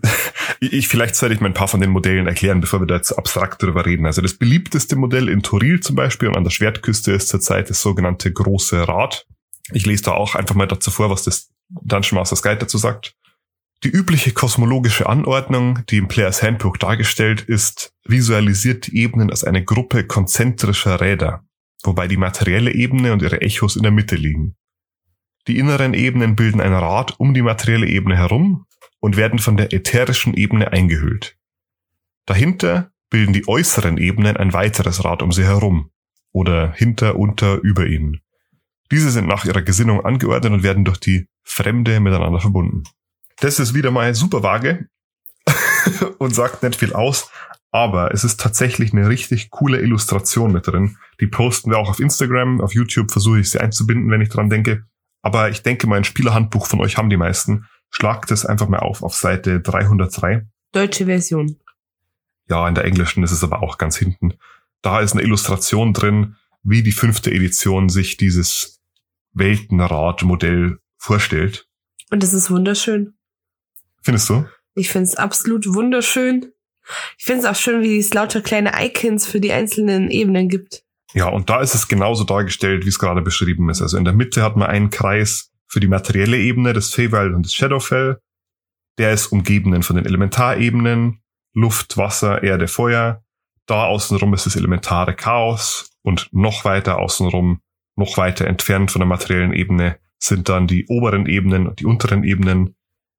Ich, 0.60 0.88
vielleicht 0.88 1.16
sollte 1.16 1.36
ich 1.36 1.42
mal 1.42 1.50
ein 1.50 1.54
paar 1.54 1.68
von 1.68 1.82
den 1.82 1.92
Modellen 1.92 2.26
erklären, 2.26 2.62
bevor 2.62 2.80
wir 2.80 2.88
da 2.88 2.96
jetzt 2.96 3.12
abstrakt 3.12 3.62
drüber 3.62 3.86
reden. 3.86 4.08
Also 4.08 4.24
das 4.24 4.34
beliebteste 4.34 4.96
Modell 4.96 5.30
in 5.30 5.44
Toril 5.44 5.82
zum 5.82 5.96
Beispiel 5.96 6.30
und 6.30 6.36
an 6.36 6.44
der 6.44 6.50
Schwertküste 6.50 7.12
ist 7.12 7.28
zurzeit 7.28 7.70
das 7.70 7.84
sogenannte 7.84 8.34
Große 8.34 8.88
Rad. 8.88 9.28
Ich 9.72 9.86
lese 9.86 10.06
da 10.06 10.14
auch 10.14 10.34
einfach 10.34 10.56
mal 10.56 10.68
dazu 10.68 10.90
vor, 10.90 11.12
was 11.12 11.22
das 11.22 11.52
Dungeon 11.70 12.18
Master's 12.18 12.42
Guide 12.42 12.58
dazu 12.58 12.80
sagt. 12.80 13.14
Die 13.84 13.90
übliche 13.90 14.32
kosmologische 14.32 15.08
Anordnung, 15.08 15.86
die 15.90 15.98
im 15.98 16.08
Players 16.08 16.42
Handbook 16.42 16.80
dargestellt 16.80 17.42
ist, 17.42 17.94
visualisiert 18.04 18.88
die 18.88 18.98
Ebenen 18.98 19.30
als 19.30 19.44
eine 19.44 19.64
Gruppe 19.64 20.06
konzentrischer 20.06 21.00
Räder, 21.00 21.46
wobei 21.84 22.08
die 22.08 22.18
materielle 22.18 22.72
Ebene 22.74 23.14
und 23.14 23.22
ihre 23.22 23.42
Echos 23.42 23.76
in 23.76 23.84
der 23.84 23.92
Mitte 23.92 24.16
liegen. 24.16 24.56
Die 25.48 25.60
inneren 25.60 25.94
Ebenen 25.94 26.36
bilden 26.36 26.60
ein 26.60 26.74
Rad 26.74 27.20
um 27.20 27.34
die 27.34 27.42
materielle 27.42 27.88
Ebene 27.88 28.18
herum 28.18 28.66
und 29.00 29.16
werden 29.16 29.40
von 29.40 29.58
der 29.58 29.74
ätherischen 29.74 30.34
Ebene 30.34 30.74
eingehüllt. 30.74 31.38
Dahinter 32.26 32.92
bilden 33.10 33.34
die 33.34 33.48
äußeren 33.48 33.98
Ebenen 33.98 34.36
ein 34.36 34.54
weiteres 34.54 35.06
Rad 35.06 35.22
um 35.22 35.32
sie 35.32 35.46
herum 35.46 35.92
oder 36.32 36.74
hinter, 36.74 37.16
unter, 37.16 37.56
über 37.62 37.86
ihnen. 37.88 38.22
Diese 38.92 39.12
sind 39.12 39.28
nach 39.28 39.46
ihrer 39.46 39.62
Gesinnung 39.62 40.04
angeordnet 40.04 40.54
und 40.54 40.64
werden 40.64 40.86
durch 40.86 40.98
die 40.98 41.28
Fremde 41.44 42.00
miteinander 42.00 42.40
verbunden. 42.40 42.84
Das 43.40 43.60
ist 43.60 43.74
wieder 43.74 43.92
mal 43.92 44.14
super 44.16 44.44
vage 44.44 44.88
und 46.18 46.36
sagt 46.36 46.64
nicht 46.64 46.76
viel 46.76 46.94
aus, 46.94 47.30
aber 47.72 48.14
es 48.14 48.24
ist 48.24 48.40
tatsächlich 48.40 48.94
eine 48.94 49.10
richtig 49.10 49.50
coole 49.50 49.82
Illustration 49.82 50.52
mit 50.52 50.68
drin. 50.68 50.98
Die 51.20 51.28
posten 51.28 51.72
wir 51.72 51.78
auch 51.78 51.90
auf 51.90 52.00
Instagram, 52.00 52.62
auf 52.62 52.74
YouTube 52.74 53.12
versuche 53.12 53.40
ich 53.40 53.52
sie 53.52 53.60
einzubinden, 53.60 54.10
wenn 54.10 54.22
ich 54.22 54.30
dran 54.30 54.50
denke. 54.50 54.86
Aber 55.22 55.50
ich 55.50 55.64
denke, 55.64 55.88
mein 55.88 56.04
Spielerhandbuch 56.04 56.68
von 56.68 56.80
euch 56.80 56.98
haben 56.98 57.10
die 57.10 57.18
meisten. 57.18 57.66
Schlagt 57.90 58.32
es 58.32 58.46
einfach 58.46 58.68
mal 58.68 58.80
auf 58.80 59.04
auf 59.04 59.16
Seite 59.16 59.60
303. 59.60 60.48
Deutsche 60.72 61.06
Version. 61.06 61.58
Ja, 62.50 62.68
in 62.68 62.76
der 62.76 62.86
englischen 62.86 63.24
ist 63.24 63.32
es 63.32 63.44
aber 63.44 63.62
auch 63.62 63.78
ganz 63.78 63.98
hinten. 63.98 64.34
Da 64.82 65.02
ist 65.02 65.14
eine 65.14 65.24
Illustration 65.24 65.94
drin, 65.94 66.36
wie 66.64 66.84
die 66.84 66.92
fünfte 66.92 67.32
Edition 67.32 67.90
sich 67.90 68.18
dieses 68.18 68.82
Weltenrad-Modell 69.34 70.80
vorstellt. 70.98 71.68
Und 72.10 72.24
es 72.24 72.34
ist 72.34 72.50
wunderschön. 72.50 73.14
Findest 74.02 74.30
du? 74.30 74.46
Ich 74.76 74.90
finde 74.90 75.10
es 75.10 75.16
absolut 75.16 75.74
wunderschön. 75.74 76.52
Ich 77.18 77.26
finde 77.26 77.42
es 77.42 77.46
auch 77.46 77.60
schön, 77.60 77.84
wie 77.84 77.98
es 77.98 78.14
lauter 78.14 78.42
kleine 78.42 78.72
Icons 78.80 79.26
für 79.26 79.40
die 79.40 79.52
einzelnen 79.52 80.10
Ebenen 80.10 80.50
gibt. 80.50 80.84
Ja, 81.14 81.30
und 81.30 81.50
da 81.50 81.62
ist 81.62 81.74
es 81.74 81.88
genauso 81.88 82.24
dargestellt, 82.24 82.86
wie 82.86 82.90
es 82.90 83.00
gerade 83.00 83.22
beschrieben 83.22 83.70
ist. 83.70 83.82
Also 83.82 83.98
in 83.98 84.06
der 84.06 84.14
Mitte 84.14 84.44
hat 84.44 84.56
man 84.56 84.70
einen 84.70 84.90
Kreis 84.90 85.52
für 85.68 85.80
die 85.80 85.88
materielle 85.88 86.38
Ebene, 86.38 86.74
das 86.74 86.94
Feywild 86.94 87.34
und 87.34 87.46
das 87.46 87.54
Shadowfell. 87.54 88.20
Der 88.98 89.12
ist 89.12 89.28
umgeben 89.28 89.84
von 89.84 89.96
den 89.96 90.06
Elementarebenen, 90.06 91.22
Luft, 91.54 91.98
Wasser, 91.98 92.44
Erde, 92.44 92.68
Feuer. 92.68 93.24
Da 93.66 93.86
außenrum 93.86 94.34
ist 94.34 94.46
das 94.46 94.56
elementare 94.56 95.16
Chaos 95.16 95.90
und 96.04 96.30
noch 96.32 96.66
weiter 96.66 97.00
außenrum, 97.00 97.62
noch 97.96 98.18
weiter 98.18 98.48
entfernt 98.48 98.92
von 98.92 99.00
der 99.00 99.08
materiellen 99.08 99.54
Ebene 99.54 100.00
sind 100.20 100.50
dann 100.50 100.68
die 100.68 100.88
oberen 100.88 101.26
Ebenen 101.26 101.68
und 101.68 101.80
die 101.80 101.86
unteren 101.86 102.24
Ebenen. 102.24 102.76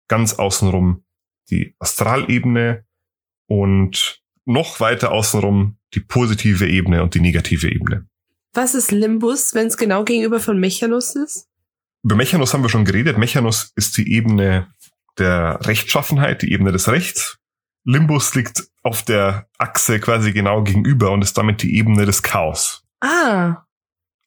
Ganz 0.09 0.35
außenrum 0.35 1.05
die 1.51 1.75
Astralebene 1.79 2.85
und 3.49 4.23
noch 4.45 4.81
weiter 4.81 5.11
außenrum 5.11 5.77
die 5.95 6.01
positive 6.01 6.67
Ebene 6.69 7.03
und 7.03 7.15
die 7.15 7.21
negative 7.21 7.71
Ebene. 7.71 8.07
Was 8.55 8.75
ist 8.75 8.93
Limbus, 8.93 9.55
wenn 9.55 9.67
es 9.67 9.77
genau 9.77 10.05
gegenüber 10.05 10.41
von 10.41 10.59
Mechanus 10.59 11.17
ist? 11.17 11.49
Über 12.03 12.17
Mechanus 12.17 12.55
haben 12.55 12.63
wir 12.63 12.69
schon 12.71 12.85
geredet. 12.85 13.19
Mechanus 13.19 13.73
ist 13.75 13.97
die 13.97 14.13
Ebene 14.13 14.69
der 15.19 15.59
Rechtschaffenheit, 15.67 16.43
die 16.43 16.53
Ebene 16.53 16.73
des 16.73 16.89
Rechts. 16.89 17.39
Limbus 17.85 18.35
liegt 18.35 18.69
auf 18.83 19.03
der 19.03 19.49
Achse 19.59 20.01
quasi 20.01 20.33
genau 20.33 20.63
gegenüber 20.63 21.11
und 21.11 21.23
ist 21.23 21.37
damit 21.37 21.63
die 21.63 21.77
Ebene 21.77 22.07
des 22.07 22.23
Chaos. 22.23 22.85
Ah, 23.01 23.65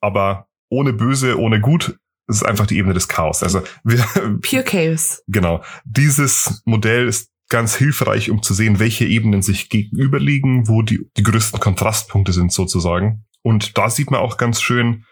Aber 0.02 0.48
ohne 0.70 0.94
Böse, 0.94 1.38
ohne 1.40 1.60
Gut, 1.60 1.98
es 2.28 2.38
ist 2.38 2.44
einfach 2.44 2.66
die 2.66 2.78
Ebene 2.78 2.94
des 2.94 3.08
Chaos. 3.08 3.44
Also 3.44 3.64
wir, 3.84 4.04
Pure 4.42 4.64
Chaos. 4.64 5.24
Genau. 5.28 5.64
Dieses 5.84 6.62
Modell 6.66 7.08
ist 7.08 7.31
ganz 7.52 7.76
hilfreich, 7.76 8.32
um 8.32 8.42
zu 8.42 8.56
sehen, 8.56 8.80
welche 8.80 9.06
Ebenen 9.06 9.44
sich 9.44 9.70
gegenüberliegen, 9.70 10.68
wo 10.68 10.82
die, 10.82 11.08
die 11.18 11.24
größten 11.24 11.60
Kontrastpunkte 11.60 12.34
sind 12.34 12.52
sozusagen. 12.52 13.26
Und 13.44 13.78
da 13.78 13.92
sieht 13.92 14.10
man 14.10 14.22
auch 14.22 14.38
ganz 14.38 14.62
schön, 14.62 15.06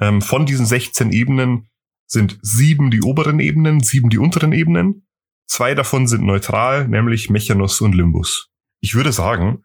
ähm, 0.00 0.22
von 0.22 0.46
diesen 0.46 0.66
16 0.66 1.10
Ebenen 1.10 1.68
sind 2.06 2.38
sieben 2.42 2.90
die 2.90 3.02
oberen 3.02 3.40
Ebenen, 3.40 3.80
sieben 3.80 4.10
die 4.10 4.18
unteren 4.18 4.52
Ebenen. 4.52 5.08
Zwei 5.48 5.74
davon 5.74 6.06
sind 6.06 6.24
neutral, 6.24 6.86
nämlich 6.86 7.30
Mechanus 7.30 7.80
und 7.80 7.94
Limbus. 7.94 8.50
Ich 8.80 8.94
würde 8.94 9.12
sagen, 9.12 9.64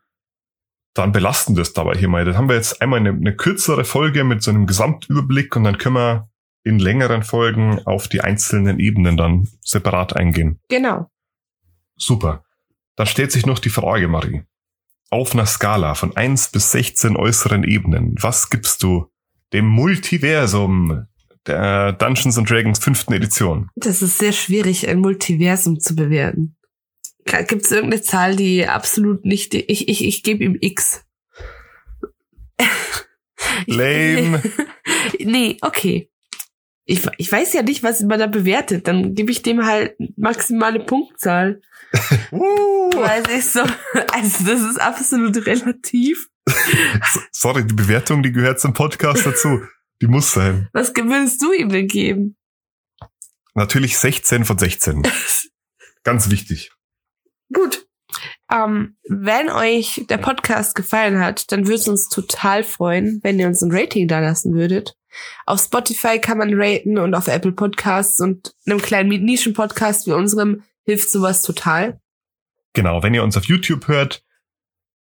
dann 0.94 1.12
belasten 1.12 1.56
wir 1.56 1.62
es 1.62 1.74
dabei 1.74 1.96
hier 1.96 2.10
mal. 2.10 2.26
Dann 2.26 2.38
haben 2.38 2.50
wir 2.50 2.56
jetzt 2.56 2.82
einmal 2.82 3.00
eine, 3.00 3.12
eine 3.12 3.36
kürzere 3.36 3.84
Folge 3.84 4.24
mit 4.24 4.42
so 4.42 4.52
einem 4.52 4.66
Gesamtüberblick 4.66 5.56
und 5.56 5.64
dann 5.64 5.78
können 5.78 5.96
wir 5.96 6.30
in 6.64 6.80
längeren 6.80 7.24
Folgen 7.24 7.80
auf 7.86 8.08
die 8.08 8.22
einzelnen 8.22 8.80
Ebenen 8.80 9.18
dann 9.18 9.48
separat 9.62 10.16
eingehen. 10.16 10.60
Genau. 10.70 11.08
Super. 12.02 12.44
Dann 12.96 13.08
stellt 13.08 13.32
sich 13.32 13.46
noch 13.46 13.60
die 13.60 13.70
Frage, 13.70 14.08
Marie. 14.08 14.44
Auf 15.10 15.34
einer 15.34 15.46
Skala 15.46 15.94
von 15.96 16.16
1 16.16 16.52
bis 16.52 16.72
16 16.72 17.16
äußeren 17.16 17.64
Ebenen, 17.64 18.16
was 18.20 18.50
gibst 18.50 18.82
du 18.84 19.08
dem 19.54 19.68
Multiversum 19.68 21.06
der 21.46 21.94
Dungeons 21.94 22.38
and 22.38 22.50
Dragons 22.50 22.80
fünften 22.80 23.14
Edition? 23.14 23.70
Das 23.76 24.02
ist 24.02 24.18
sehr 24.18 24.32
schwierig, 24.32 24.88
ein 24.88 25.00
Multiversum 25.00 25.80
zu 25.80 25.96
bewerten. 25.96 26.56
Gibt 27.26 27.66
es 27.66 27.72
irgendeine 27.72 28.02
Zahl, 28.02 28.36
die 28.36 28.68
absolut 28.68 29.26
nicht. 29.26 29.54
Ich, 29.54 29.88
ich, 29.88 30.04
ich 30.04 30.24
gebe 30.24 30.44
ihm 30.44 30.58
X. 30.60 31.06
Lame. 33.68 34.42
nee, 35.20 35.58
okay. 35.62 36.10
Ich, 36.92 37.08
ich 37.18 37.32
weiß 37.32 37.54
ja 37.54 37.62
nicht, 37.62 37.84
was 37.84 38.02
man 38.02 38.20
da 38.20 38.28
bewertet. 38.28 38.86
Dann 38.86 39.16
gebe 39.16 39.32
ich 39.32 39.42
dem 39.42 39.66
halt 39.66 39.96
maximale 40.18 40.82
Punktzahl. 40.82 41.62
uh. 42.34 42.90
Weil 42.94 43.24
es 43.28 43.46
ist 43.46 43.54
so, 43.54 43.62
also 43.62 44.46
das 44.46 44.62
ist 44.62 44.82
absolut 44.82 45.46
relativ. 45.46 46.28
Sorry, 47.32 47.66
die 47.66 47.76
Bewertung, 47.76 48.24
die 48.24 48.34
gehört 48.34 48.60
zum 48.60 48.74
Podcast 48.74 49.26
dazu. 49.26 49.62
Die 50.02 50.08
muss 50.08 50.34
sein. 50.34 50.68
Was 50.74 50.94
würdest 50.94 51.42
du 51.42 51.54
ihm 51.54 51.70
denn 51.70 51.88
geben? 51.88 52.36
Natürlich 53.54 53.98
16 53.98 54.44
von 54.44 54.58
16. 54.58 55.04
Ganz 56.04 56.30
wichtig. 56.30 56.74
Gut. 57.54 57.88
Ähm, 58.52 58.98
wenn 59.08 59.50
euch 59.50 60.06
der 60.10 60.18
Podcast 60.18 60.76
gefallen 60.76 61.20
hat, 61.20 61.54
dann 61.54 61.68
würde 61.68 61.76
es 61.76 61.88
uns 61.88 62.10
total 62.10 62.66
freuen, 62.66 63.22
wenn 63.24 63.40
ihr 63.40 63.48
uns 63.48 63.62
ein 63.62 63.72
Rating 63.72 64.10
da 64.10 64.20
lassen 64.20 64.54
würdet. 64.54 64.98
Auf 65.46 65.62
Spotify 65.62 66.20
kann 66.20 66.38
man 66.38 66.54
raten 66.54 66.98
und 66.98 67.16
auf 67.16 67.28
Apple 67.28 67.52
Podcasts 67.52 68.20
und 68.20 68.54
einem 68.66 68.82
kleinen 68.82 69.10
Nischen-Podcast 69.10 70.08
wie 70.08 70.14
unserem 70.14 70.64
hilft 70.84 71.10
sowas 71.10 71.42
total. 71.42 72.00
Genau, 72.74 73.04
wenn 73.04 73.14
ihr 73.14 73.24
uns 73.24 73.38
auf 73.38 73.46
YouTube 73.46 73.88
hört, 73.88 74.24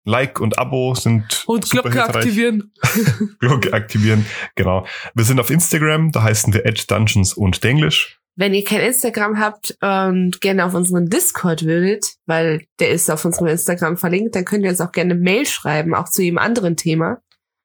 Like 0.03 0.39
und 0.39 0.57
Abo 0.57 0.95
sind 0.95 1.43
und 1.45 1.65
super 1.65 1.89
Glocke 1.89 2.03
hilfreich. 2.03 2.15
aktivieren. 2.15 2.73
Glocke 3.39 3.73
aktivieren, 3.73 4.25
genau. 4.55 4.85
Wir 5.13 5.25
sind 5.25 5.39
auf 5.39 5.49
Instagram, 5.49 6.11
da 6.11 6.23
heißen 6.23 6.53
wir 6.53 6.65
Edge 6.65 6.85
Dungeons 6.87 7.33
und 7.33 7.63
Denglisch. 7.63 8.19
Wenn 8.35 8.53
ihr 8.53 8.63
kein 8.63 8.79
Instagram 8.79 9.39
habt 9.39 9.77
und 9.81 10.39
gerne 10.41 10.65
auf 10.65 10.73
unseren 10.73 11.09
Discord 11.09 11.65
würdet, 11.65 12.15
weil 12.25 12.65
der 12.79 12.89
ist 12.89 13.11
auf 13.11 13.25
unserem 13.25 13.47
Instagram 13.47 13.97
verlinkt, 13.97 14.35
dann 14.35 14.45
könnt 14.45 14.63
ihr 14.63 14.69
uns 14.69 14.81
auch 14.81 14.93
gerne 14.93 15.15
Mail 15.15 15.45
schreiben, 15.45 15.93
auch 15.93 16.09
zu 16.09 16.23
jedem 16.23 16.37
anderen 16.37 16.77
Thema 16.77 17.21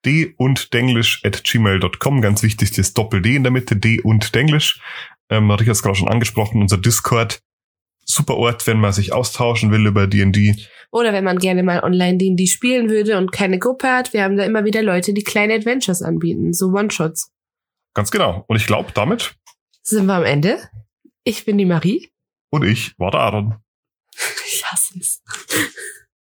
d 0.07 0.35
und 0.39 0.73
denglisch 0.73 1.21
at 1.25 1.45
gmail.com. 1.45 2.21
Ganz 2.21 2.43
wichtig, 2.43 2.71
das 2.71 2.95
Doppel-D 2.95 3.37
in 3.37 3.43
der 3.43 3.53
Mitte, 3.53 3.77
d 3.77 4.01
und 4.01 4.35
denglisch. 4.35 4.81
Ähm, 5.29 5.51
Richard 5.51 5.69
hat 5.69 5.77
es 5.77 5.83
gerade 5.83 5.97
schon 5.97 6.09
angesprochen, 6.09 6.63
unser 6.63 6.79
Discord. 6.79 7.43
Super 8.05 8.37
Ort, 8.37 8.67
wenn 8.69 8.79
man 8.79 8.93
sich 8.93 9.13
austauschen 9.13 9.73
will 9.73 9.85
über 9.85 10.07
D&D. 10.07 10.55
Oder 10.93 11.13
wenn 11.13 11.25
man 11.25 11.39
gerne 11.41 11.65
mal 11.65 11.83
online 11.83 12.19
D&D 12.19 12.47
spielen 12.47 12.89
würde 12.89 13.19
und 13.19 13.33
keine 13.33 13.59
Gruppe 13.59 13.89
hat. 13.89 14.13
Wir 14.13 14.23
haben 14.23 14.37
da 14.37 14.45
immer 14.45 14.65
wieder 14.65 14.81
Leute, 14.81 15.13
die 15.13 15.25
kleine 15.25 15.55
Adventures 15.55 16.03
anbieten, 16.03 16.53
so 16.53 16.69
One-Shots. 16.69 17.33
Ganz 17.95 18.13
genau. 18.13 18.45
Und 18.47 18.57
ich 18.57 18.67
glaube, 18.67 18.93
damit 18.93 19.35
sind 19.83 20.07
wir 20.07 20.15
am 20.15 20.25
Ende. 20.25 20.59
Ich 21.25 21.45
bin 21.45 21.59
die 21.59 21.65
Marie. 21.65 22.11
Und 22.51 22.65
ich 22.65 22.97
war 22.99 23.11
der 23.11 23.21
Aaron. 23.21 23.57
Ich 24.49 24.65
hasse 24.65 24.99
es. 24.99 25.23